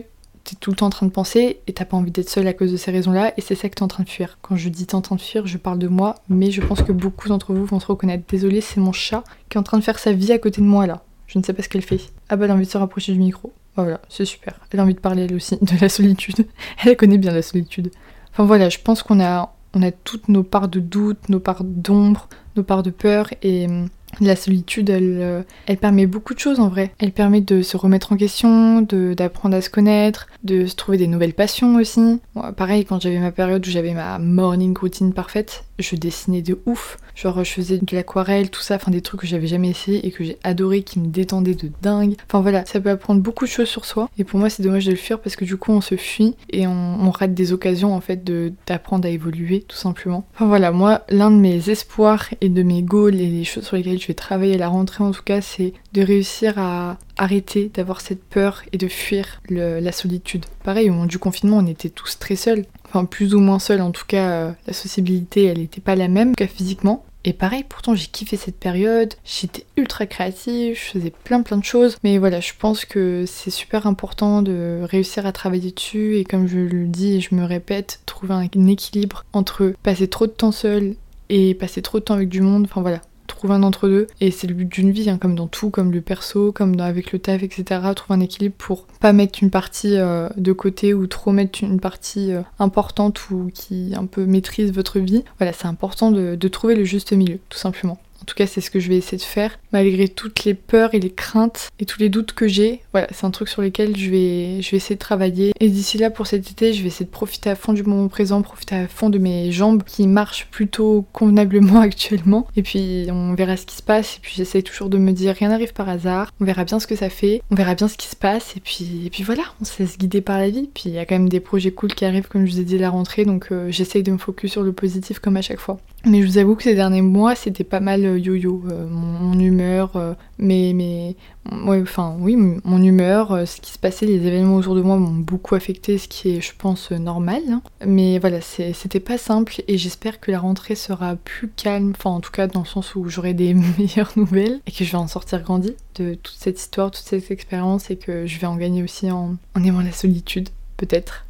t'es 0.44 0.56
tout 0.60 0.70
le 0.70 0.76
temps 0.76 0.86
en 0.86 0.90
train 0.90 1.06
de 1.06 1.10
penser 1.10 1.60
et 1.66 1.72
t'as 1.72 1.84
pas 1.84 1.96
envie 1.96 2.10
d'être 2.10 2.28
seul 2.28 2.46
à 2.46 2.52
cause 2.52 2.70
de 2.70 2.76
ces 2.76 2.90
raisons-là 2.90 3.32
et 3.36 3.40
c'est 3.40 3.54
ça 3.54 3.68
que 3.68 3.74
t'es 3.74 3.82
en 3.82 3.88
train 3.88 4.04
de 4.04 4.08
fuir. 4.08 4.38
Quand 4.42 4.56
je 4.56 4.68
dis 4.68 4.86
t'es 4.86 4.94
en 4.94 5.00
train 5.00 5.16
de 5.16 5.20
fuir, 5.20 5.46
je 5.46 5.58
parle 5.58 5.78
de 5.78 5.88
moi, 5.88 6.16
mais 6.28 6.50
je 6.50 6.60
pense 6.60 6.82
que 6.82 6.92
beaucoup 6.92 7.28
d'entre 7.28 7.54
vous 7.54 7.64
vont 7.64 7.80
se 7.80 7.86
reconnaître. 7.86 8.24
Désolé, 8.28 8.60
c'est 8.60 8.80
mon 8.80 8.92
chat 8.92 9.24
qui 9.48 9.56
est 9.56 9.60
en 9.60 9.64
train 9.64 9.78
de 9.78 9.84
faire 9.84 9.98
sa 9.98 10.12
vie 10.12 10.32
à 10.32 10.38
côté 10.38 10.60
de 10.60 10.66
moi 10.66 10.86
là. 10.86 11.02
Je 11.26 11.38
ne 11.38 11.44
sais 11.44 11.54
pas 11.54 11.62
ce 11.62 11.68
qu'elle 11.68 11.82
fait. 11.82 12.00
Ah 12.28 12.36
bah 12.36 12.44
elle 12.44 12.50
a 12.50 12.54
envie 12.54 12.66
de 12.66 12.70
se 12.70 12.78
rapprocher 12.78 13.12
du 13.12 13.18
micro. 13.18 13.52
voilà, 13.76 14.00
c'est 14.08 14.26
super. 14.26 14.60
Elle 14.70 14.80
a 14.80 14.82
envie 14.82 14.94
de 14.94 15.00
parler 15.00 15.24
elle 15.24 15.34
aussi 15.34 15.56
de 15.60 15.80
la 15.80 15.88
solitude. 15.88 16.46
Elle 16.84 16.96
connaît 16.96 17.18
bien 17.18 17.32
la 17.32 17.42
solitude. 17.42 17.90
Enfin 18.32 18.44
voilà, 18.44 18.68
je 18.68 18.78
pense 18.78 19.02
qu'on 19.02 19.20
a 19.20 19.53
on 19.74 19.82
a 19.82 19.90
toutes 19.90 20.28
nos 20.28 20.42
parts 20.42 20.68
de 20.68 20.80
doute, 20.80 21.28
nos 21.28 21.40
parts 21.40 21.64
d'ombre, 21.64 22.28
nos 22.56 22.62
parts 22.62 22.82
de 22.82 22.90
peur 22.90 23.28
et 23.42 23.66
hum, 23.66 23.88
la 24.20 24.36
solitude, 24.36 24.90
elle, 24.90 25.18
euh, 25.20 25.42
elle 25.66 25.76
permet 25.76 26.06
beaucoup 26.06 26.34
de 26.34 26.38
choses 26.38 26.60
en 26.60 26.68
vrai. 26.68 26.92
Elle 26.98 27.12
permet 27.12 27.40
de 27.40 27.62
se 27.62 27.76
remettre 27.76 28.12
en 28.12 28.16
question, 28.16 28.80
d'apprendre 28.82 29.56
à 29.56 29.60
se 29.60 29.70
connaître, 29.70 30.28
de 30.44 30.66
se 30.66 30.76
trouver 30.76 30.98
des 30.98 31.06
nouvelles 31.06 31.34
passions 31.34 31.76
aussi. 31.76 32.20
pareil, 32.56 32.84
quand 32.84 33.00
j'avais 33.02 33.18
ma 33.18 33.32
période 33.32 33.66
où 33.66 33.70
j'avais 33.70 33.94
ma 33.94 34.18
morning 34.18 34.76
routine 34.78 35.12
parfaite, 35.12 35.64
je 35.78 35.96
dessinais 35.96 36.42
de 36.42 36.58
ouf. 36.66 36.98
Genre, 37.14 37.44
je 37.44 37.50
faisais 37.50 37.78
de 37.78 37.94
l'aquarelle, 37.94 38.50
tout 38.50 38.60
ça, 38.60 38.76
enfin 38.76 38.90
des 38.90 39.00
trucs 39.00 39.20
que 39.20 39.26
j'avais 39.26 39.46
jamais 39.46 39.70
essayé 39.70 40.06
et 40.06 40.10
que 40.10 40.24
j'ai 40.24 40.38
adoré, 40.42 40.82
qui 40.82 40.98
me 40.98 41.06
détendaient 41.06 41.54
de 41.54 41.70
dingue. 41.82 42.16
Enfin 42.26 42.40
voilà, 42.40 42.64
ça 42.66 42.80
peut 42.80 42.90
apprendre 42.90 43.20
beaucoup 43.20 43.44
de 43.44 43.50
choses 43.50 43.68
sur 43.68 43.84
soi. 43.84 44.08
Et 44.18 44.24
pour 44.24 44.38
moi, 44.38 44.50
c'est 44.50 44.62
dommage 44.62 44.86
de 44.86 44.90
le 44.90 44.96
fuir 44.96 45.20
parce 45.20 45.36
que 45.36 45.44
du 45.44 45.56
coup, 45.56 45.72
on 45.72 45.80
se 45.80 45.96
fuit 45.96 46.34
et 46.50 46.66
on, 46.66 47.10
rate 47.14 47.34
des 47.34 47.52
occasions 47.52 47.94
en 47.94 48.00
fait 48.00 48.24
d'apprendre 48.66 49.06
à 49.06 49.10
évoluer, 49.10 49.64
tout 49.68 49.76
simplement. 49.76 50.26
Enfin 50.34 50.46
voilà, 50.46 50.72
moi, 50.72 51.02
l'un 51.10 51.30
de 51.30 51.36
mes 51.36 51.70
espoirs 51.70 52.28
et 52.40 52.48
de 52.48 52.62
mes 52.64 52.82
goals 52.82 53.14
et 53.14 53.28
les 53.28 53.44
choses 53.44 53.64
sur 53.64 53.76
lesquelles 53.76 54.00
je 54.00 54.08
vais 54.08 54.14
travailler 54.14 54.54
à 54.54 54.58
la 54.58 54.68
rentrée 54.68 55.04
en 55.04 55.12
tout 55.12 55.22
cas, 55.22 55.40
c'est 55.40 55.74
de 55.94 56.02
réussir 56.02 56.58
à 56.58 56.98
arrêter 57.16 57.70
d'avoir 57.72 58.00
cette 58.00 58.22
peur 58.22 58.62
et 58.72 58.78
de 58.78 58.88
fuir 58.88 59.40
la 59.48 59.92
solitude. 59.92 60.44
Pareil, 60.64 60.90
au 60.90 60.92
moment 60.92 61.06
du 61.06 61.18
confinement, 61.18 61.58
on 61.58 61.66
était 61.66 61.88
tous 61.88 62.18
très 62.18 62.36
seuls. 62.36 62.64
Enfin, 62.86 63.04
plus 63.04 63.34
ou 63.34 63.40
moins 63.40 63.58
seuls, 63.58 63.80
en 63.80 63.92
tout 63.92 64.04
cas, 64.06 64.30
euh, 64.30 64.52
la 64.66 64.72
sociabilité, 64.72 65.44
elle 65.44 65.58
n'était 65.58 65.80
pas 65.80 65.96
la 65.96 66.08
même 66.08 66.34
qu'à 66.36 66.46
physiquement. 66.46 67.04
Et 67.26 67.32
pareil, 67.32 67.64
pourtant 67.66 67.94
j'ai 67.94 68.06
kiffé 68.06 68.36
cette 68.36 68.58
période, 68.58 69.14
j'étais 69.24 69.64
ultra 69.78 70.04
créative, 70.04 70.76
je 70.76 70.98
faisais 70.98 71.10
plein 71.10 71.40
plein 71.40 71.56
de 71.56 71.64
choses. 71.64 71.96
Mais 72.04 72.18
voilà, 72.18 72.40
je 72.40 72.52
pense 72.58 72.84
que 72.84 73.24
c'est 73.26 73.50
super 73.50 73.86
important 73.86 74.42
de 74.42 74.80
réussir 74.82 75.24
à 75.24 75.32
travailler 75.32 75.72
dessus 75.72 76.18
et 76.18 76.24
comme 76.24 76.46
je 76.46 76.58
le 76.58 76.86
dis 76.86 77.14
et 77.14 77.20
je 77.20 77.34
me 77.34 77.44
répète, 77.44 78.00
trouver 78.04 78.34
un 78.34 78.66
équilibre 78.68 79.24
entre 79.32 79.72
passer 79.82 80.06
trop 80.06 80.26
de 80.26 80.32
temps 80.32 80.52
seul 80.52 80.96
et 81.30 81.54
passer 81.54 81.80
trop 81.80 81.98
de 81.98 82.04
temps 82.04 82.14
avec 82.14 82.28
du 82.28 82.42
monde. 82.42 82.66
Enfin 82.68 82.82
voilà, 82.82 83.00
trouve 83.26 83.52
un 83.52 83.62
entre-deux. 83.62 84.06
Et 84.20 84.30
c'est 84.30 84.46
le 84.46 84.54
but 84.54 84.68
d'une 84.68 84.90
vie, 84.90 85.10
hein, 85.10 85.18
comme 85.18 85.34
dans 85.34 85.46
tout, 85.46 85.70
comme 85.70 85.92
le 85.92 86.00
perso, 86.00 86.52
comme 86.52 86.78
avec 86.80 87.12
le 87.12 87.18
taf, 87.18 87.42
etc. 87.42 87.64
Trouve 87.94 88.16
un 88.16 88.20
équilibre 88.20 88.54
pour 88.58 88.86
pas 89.00 89.12
mettre 89.12 89.42
une 89.42 89.50
partie 89.50 89.96
euh, 89.96 90.28
de 90.36 90.52
côté 90.52 90.94
ou 90.94 91.06
trop 91.06 91.32
mettre 91.32 91.62
une 91.62 91.80
partie 91.80 92.32
euh, 92.32 92.42
importante 92.58 93.30
ou 93.30 93.50
qui 93.52 93.92
un 93.96 94.06
peu 94.06 94.24
maîtrise 94.24 94.72
votre 94.72 94.98
vie. 94.98 95.24
Voilà, 95.38 95.52
c'est 95.52 95.66
important 95.66 96.10
de 96.10 96.48
trouver 96.48 96.74
le 96.74 96.84
juste 96.84 97.12
milieu, 97.12 97.38
tout 97.48 97.58
simplement. 97.58 97.98
En 98.24 98.26
tout 98.26 98.36
cas, 98.36 98.46
c'est 98.46 98.62
ce 98.62 98.70
que 98.70 98.80
je 98.80 98.88
vais 98.88 98.96
essayer 98.96 99.18
de 99.18 99.22
faire, 99.22 99.58
malgré 99.70 100.08
toutes 100.08 100.44
les 100.44 100.54
peurs 100.54 100.94
et 100.94 100.98
les 100.98 101.10
craintes 101.10 101.68
et 101.78 101.84
tous 101.84 102.00
les 102.00 102.08
doutes 102.08 102.32
que 102.32 102.48
j'ai. 102.48 102.80
Voilà, 102.92 103.06
c'est 103.12 103.26
un 103.26 103.30
truc 103.30 103.50
sur 103.50 103.60
lequel 103.60 103.98
je 103.98 104.08
vais, 104.08 104.62
je 104.62 104.70
vais 104.70 104.78
essayer 104.78 104.94
de 104.94 105.00
travailler. 105.00 105.52
Et 105.60 105.68
d'ici 105.68 105.98
là, 105.98 106.08
pour 106.08 106.26
cet 106.26 106.50
été, 106.50 106.72
je 106.72 106.80
vais 106.80 106.88
essayer 106.88 107.04
de 107.04 107.10
profiter 107.10 107.50
à 107.50 107.54
fond 107.54 107.74
du 107.74 107.82
moment 107.82 108.08
présent, 108.08 108.40
profiter 108.40 108.76
à 108.76 108.88
fond 108.88 109.10
de 109.10 109.18
mes 109.18 109.52
jambes 109.52 109.82
qui 109.84 110.06
marchent 110.06 110.46
plutôt 110.50 111.04
convenablement 111.12 111.80
actuellement. 111.82 112.46
Et 112.56 112.62
puis, 112.62 113.08
on 113.10 113.34
verra 113.34 113.58
ce 113.58 113.66
qui 113.66 113.76
se 113.76 113.82
passe. 113.82 114.16
Et 114.16 114.20
puis, 114.22 114.32
j'essaie 114.34 114.62
toujours 114.62 114.88
de 114.88 114.96
me 114.96 115.12
dire, 115.12 115.34
rien 115.38 115.50
n'arrive 115.50 115.74
par 115.74 115.90
hasard. 115.90 116.32
On 116.40 116.46
verra 116.46 116.64
bien 116.64 116.80
ce 116.80 116.86
que 116.86 116.96
ça 116.96 117.10
fait. 117.10 117.42
On 117.50 117.56
verra 117.56 117.74
bien 117.74 117.88
ce 117.88 117.98
qui 117.98 118.08
se 118.08 118.16
passe. 118.16 118.56
Et 118.56 118.60
puis, 118.60 119.02
et 119.04 119.10
puis 119.10 119.22
voilà, 119.22 119.42
on 119.60 119.66
se 119.66 119.82
laisse 119.82 119.98
guider 119.98 120.22
par 120.22 120.38
la 120.38 120.48
vie. 120.48 120.70
Puis, 120.72 120.84
il 120.86 120.92
y 120.92 120.98
a 120.98 121.04
quand 121.04 121.16
même 121.16 121.28
des 121.28 121.40
projets 121.40 121.72
cool 121.72 121.92
qui 121.92 122.06
arrivent, 122.06 122.28
comme 122.28 122.46
je 122.46 122.52
vous 122.52 122.60
ai 122.60 122.64
dit, 122.64 122.78
la 122.78 122.88
rentrée. 122.88 123.26
Donc, 123.26 123.48
euh, 123.52 123.70
j'essaye 123.70 124.02
de 124.02 124.12
me 124.12 124.18
focus 124.18 124.52
sur 124.52 124.62
le 124.62 124.72
positif 124.72 125.18
comme 125.18 125.36
à 125.36 125.42
chaque 125.42 125.60
fois. 125.60 125.78
Mais 126.06 126.22
je 126.22 126.26
vous 126.26 126.38
avoue 126.38 126.54
que 126.54 126.62
ces 126.62 126.74
derniers 126.74 127.02
mois, 127.02 127.34
c'était 127.34 127.64
pas 127.64 127.80
mal 127.80 128.04
euh, 128.04 128.13
yo-yo. 128.18 128.62
Euh, 128.70 128.86
mon, 128.88 129.38
humeur, 129.38 129.96
euh, 129.96 130.14
mais, 130.38 131.16
enfin, 131.50 132.16
oui, 132.18 132.36
mon 132.36 132.82
humeur, 132.82 133.46
ce 133.46 133.60
qui 133.60 133.72
se 133.72 133.78
passait, 133.78 134.06
les 134.06 134.26
événements 134.26 134.56
autour 134.56 134.74
de 134.74 134.82
moi 134.82 134.96
m'ont 134.96 135.12
beaucoup 135.12 135.54
affecté, 135.54 135.98
ce 135.98 136.08
qui 136.08 136.30
est, 136.30 136.40
je 136.40 136.52
pense, 136.56 136.90
normal. 136.92 137.42
Hein. 137.50 137.62
Mais 137.84 138.18
voilà, 138.18 138.40
c'était 138.40 139.00
pas 139.00 139.18
simple 139.18 139.62
et 139.68 139.76
j'espère 139.76 140.20
que 140.20 140.30
la 140.30 140.38
rentrée 140.38 140.76
sera 140.76 141.16
plus 141.16 141.48
calme, 141.48 141.92
enfin, 141.96 142.10
en 142.10 142.20
tout 142.20 142.30
cas, 142.30 142.46
dans 142.46 142.60
le 142.60 142.66
sens 142.66 142.94
où 142.94 143.08
j'aurai 143.08 143.34
des 143.34 143.54
meilleures 143.78 144.12
nouvelles 144.16 144.60
et 144.66 144.70
que 144.70 144.84
je 144.84 144.90
vais 144.90 144.98
en 144.98 145.08
sortir 145.08 145.42
grandi 145.42 145.74
de 145.96 146.14
toute 146.14 146.36
cette 146.38 146.58
histoire, 146.58 146.90
toute 146.90 147.04
cette 147.04 147.30
expérience 147.30 147.90
et 147.90 147.96
que 147.96 148.26
je 148.26 148.38
vais 148.38 148.46
en 148.46 148.56
gagner 148.56 148.82
aussi 148.82 149.10
en 149.10 149.36
aimant 149.56 149.82
la 149.82 149.92
solitude, 149.92 150.48
peut-être. 150.76 151.24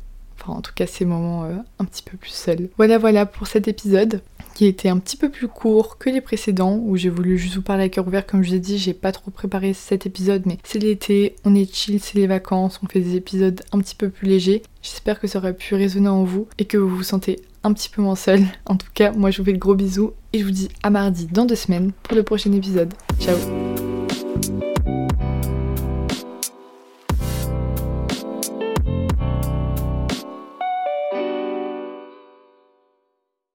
Enfin, 0.45 0.59
en 0.59 0.61
tout 0.61 0.73
cas, 0.75 0.87
ces 0.87 1.05
moments 1.05 1.45
un 1.79 1.85
petit 1.85 2.03
peu 2.03 2.17
plus 2.17 2.31
seuls. 2.31 2.69
Voilà, 2.77 2.99
voilà 2.99 3.27
pour 3.27 3.47
cet 3.47 3.69
épisode 3.69 4.21
qui 4.55 4.67
était 4.67 4.89
un 4.89 4.99
petit 4.99 5.17
peu 5.17 5.29
plus 5.29 5.49
court 5.49 5.99
que 5.99 6.09
les 6.09 6.21
précédents, 6.21 6.81
où 6.83 6.97
j'ai 6.97 7.11
voulu 7.11 7.37
juste 7.37 7.57
vous 7.57 7.63
parler 7.63 7.85
à 7.85 7.89
cœur 7.89 8.07
ouvert, 8.07 8.25
comme 8.25 8.43
je 8.43 8.51
vous 8.51 8.55
ai 8.55 8.61
dit, 8.61 8.79
j'ai 8.79 8.95
pas 8.95 9.13
trop 9.13 9.31
préparé 9.31 9.75
cet 9.75 10.07
épisode, 10.07 10.43
mais 10.47 10.59
c'est 10.63 10.79
l'été, 10.79 11.35
on 11.45 11.55
est 11.55 11.73
chill, 11.73 12.01
c'est 12.01 12.19
les 12.19 12.27
vacances, 12.27 12.81
on 12.83 12.87
fait 12.87 13.01
des 13.01 13.17
épisodes 13.17 13.61
un 13.73 13.81
petit 13.81 13.97
peu 13.97 14.09
plus 14.09 14.29
légers. 14.29 14.63
J'espère 14.83 15.21
que 15.21 15.27
ça 15.27 15.41
aurait 15.41 15.55
pu 15.55 15.75
résonner 15.75 16.09
en 16.09 16.25
vous 16.25 16.47
et 16.59 16.65
que 16.65 16.77
vous 16.77 16.89
vous 16.89 17.03
sentez 17.03 17.41
un 17.65 17.73
petit 17.73 17.89
peu 17.89 18.01
moins 18.01 18.17
seul. 18.17 18.43
En 18.67 18.77
tout 18.77 18.89
cas, 18.95 19.13
moi 19.13 19.31
je 19.31 19.39
vous 19.39 19.45
fais 19.45 19.53
de 19.53 19.59
gros 19.59 19.75
bisous 19.75 20.13
et 20.33 20.39
je 20.39 20.45
vous 20.45 20.51
dis 20.51 20.69
à 20.83 20.91
mardi 20.91 21.27
dans 21.27 21.47
deux 21.47 21.57
semaines 21.57 21.93
pour 22.03 22.17
le 22.17 22.23
prochain 22.23 22.53
épisode. 22.53 22.95
Ciao 23.19 23.64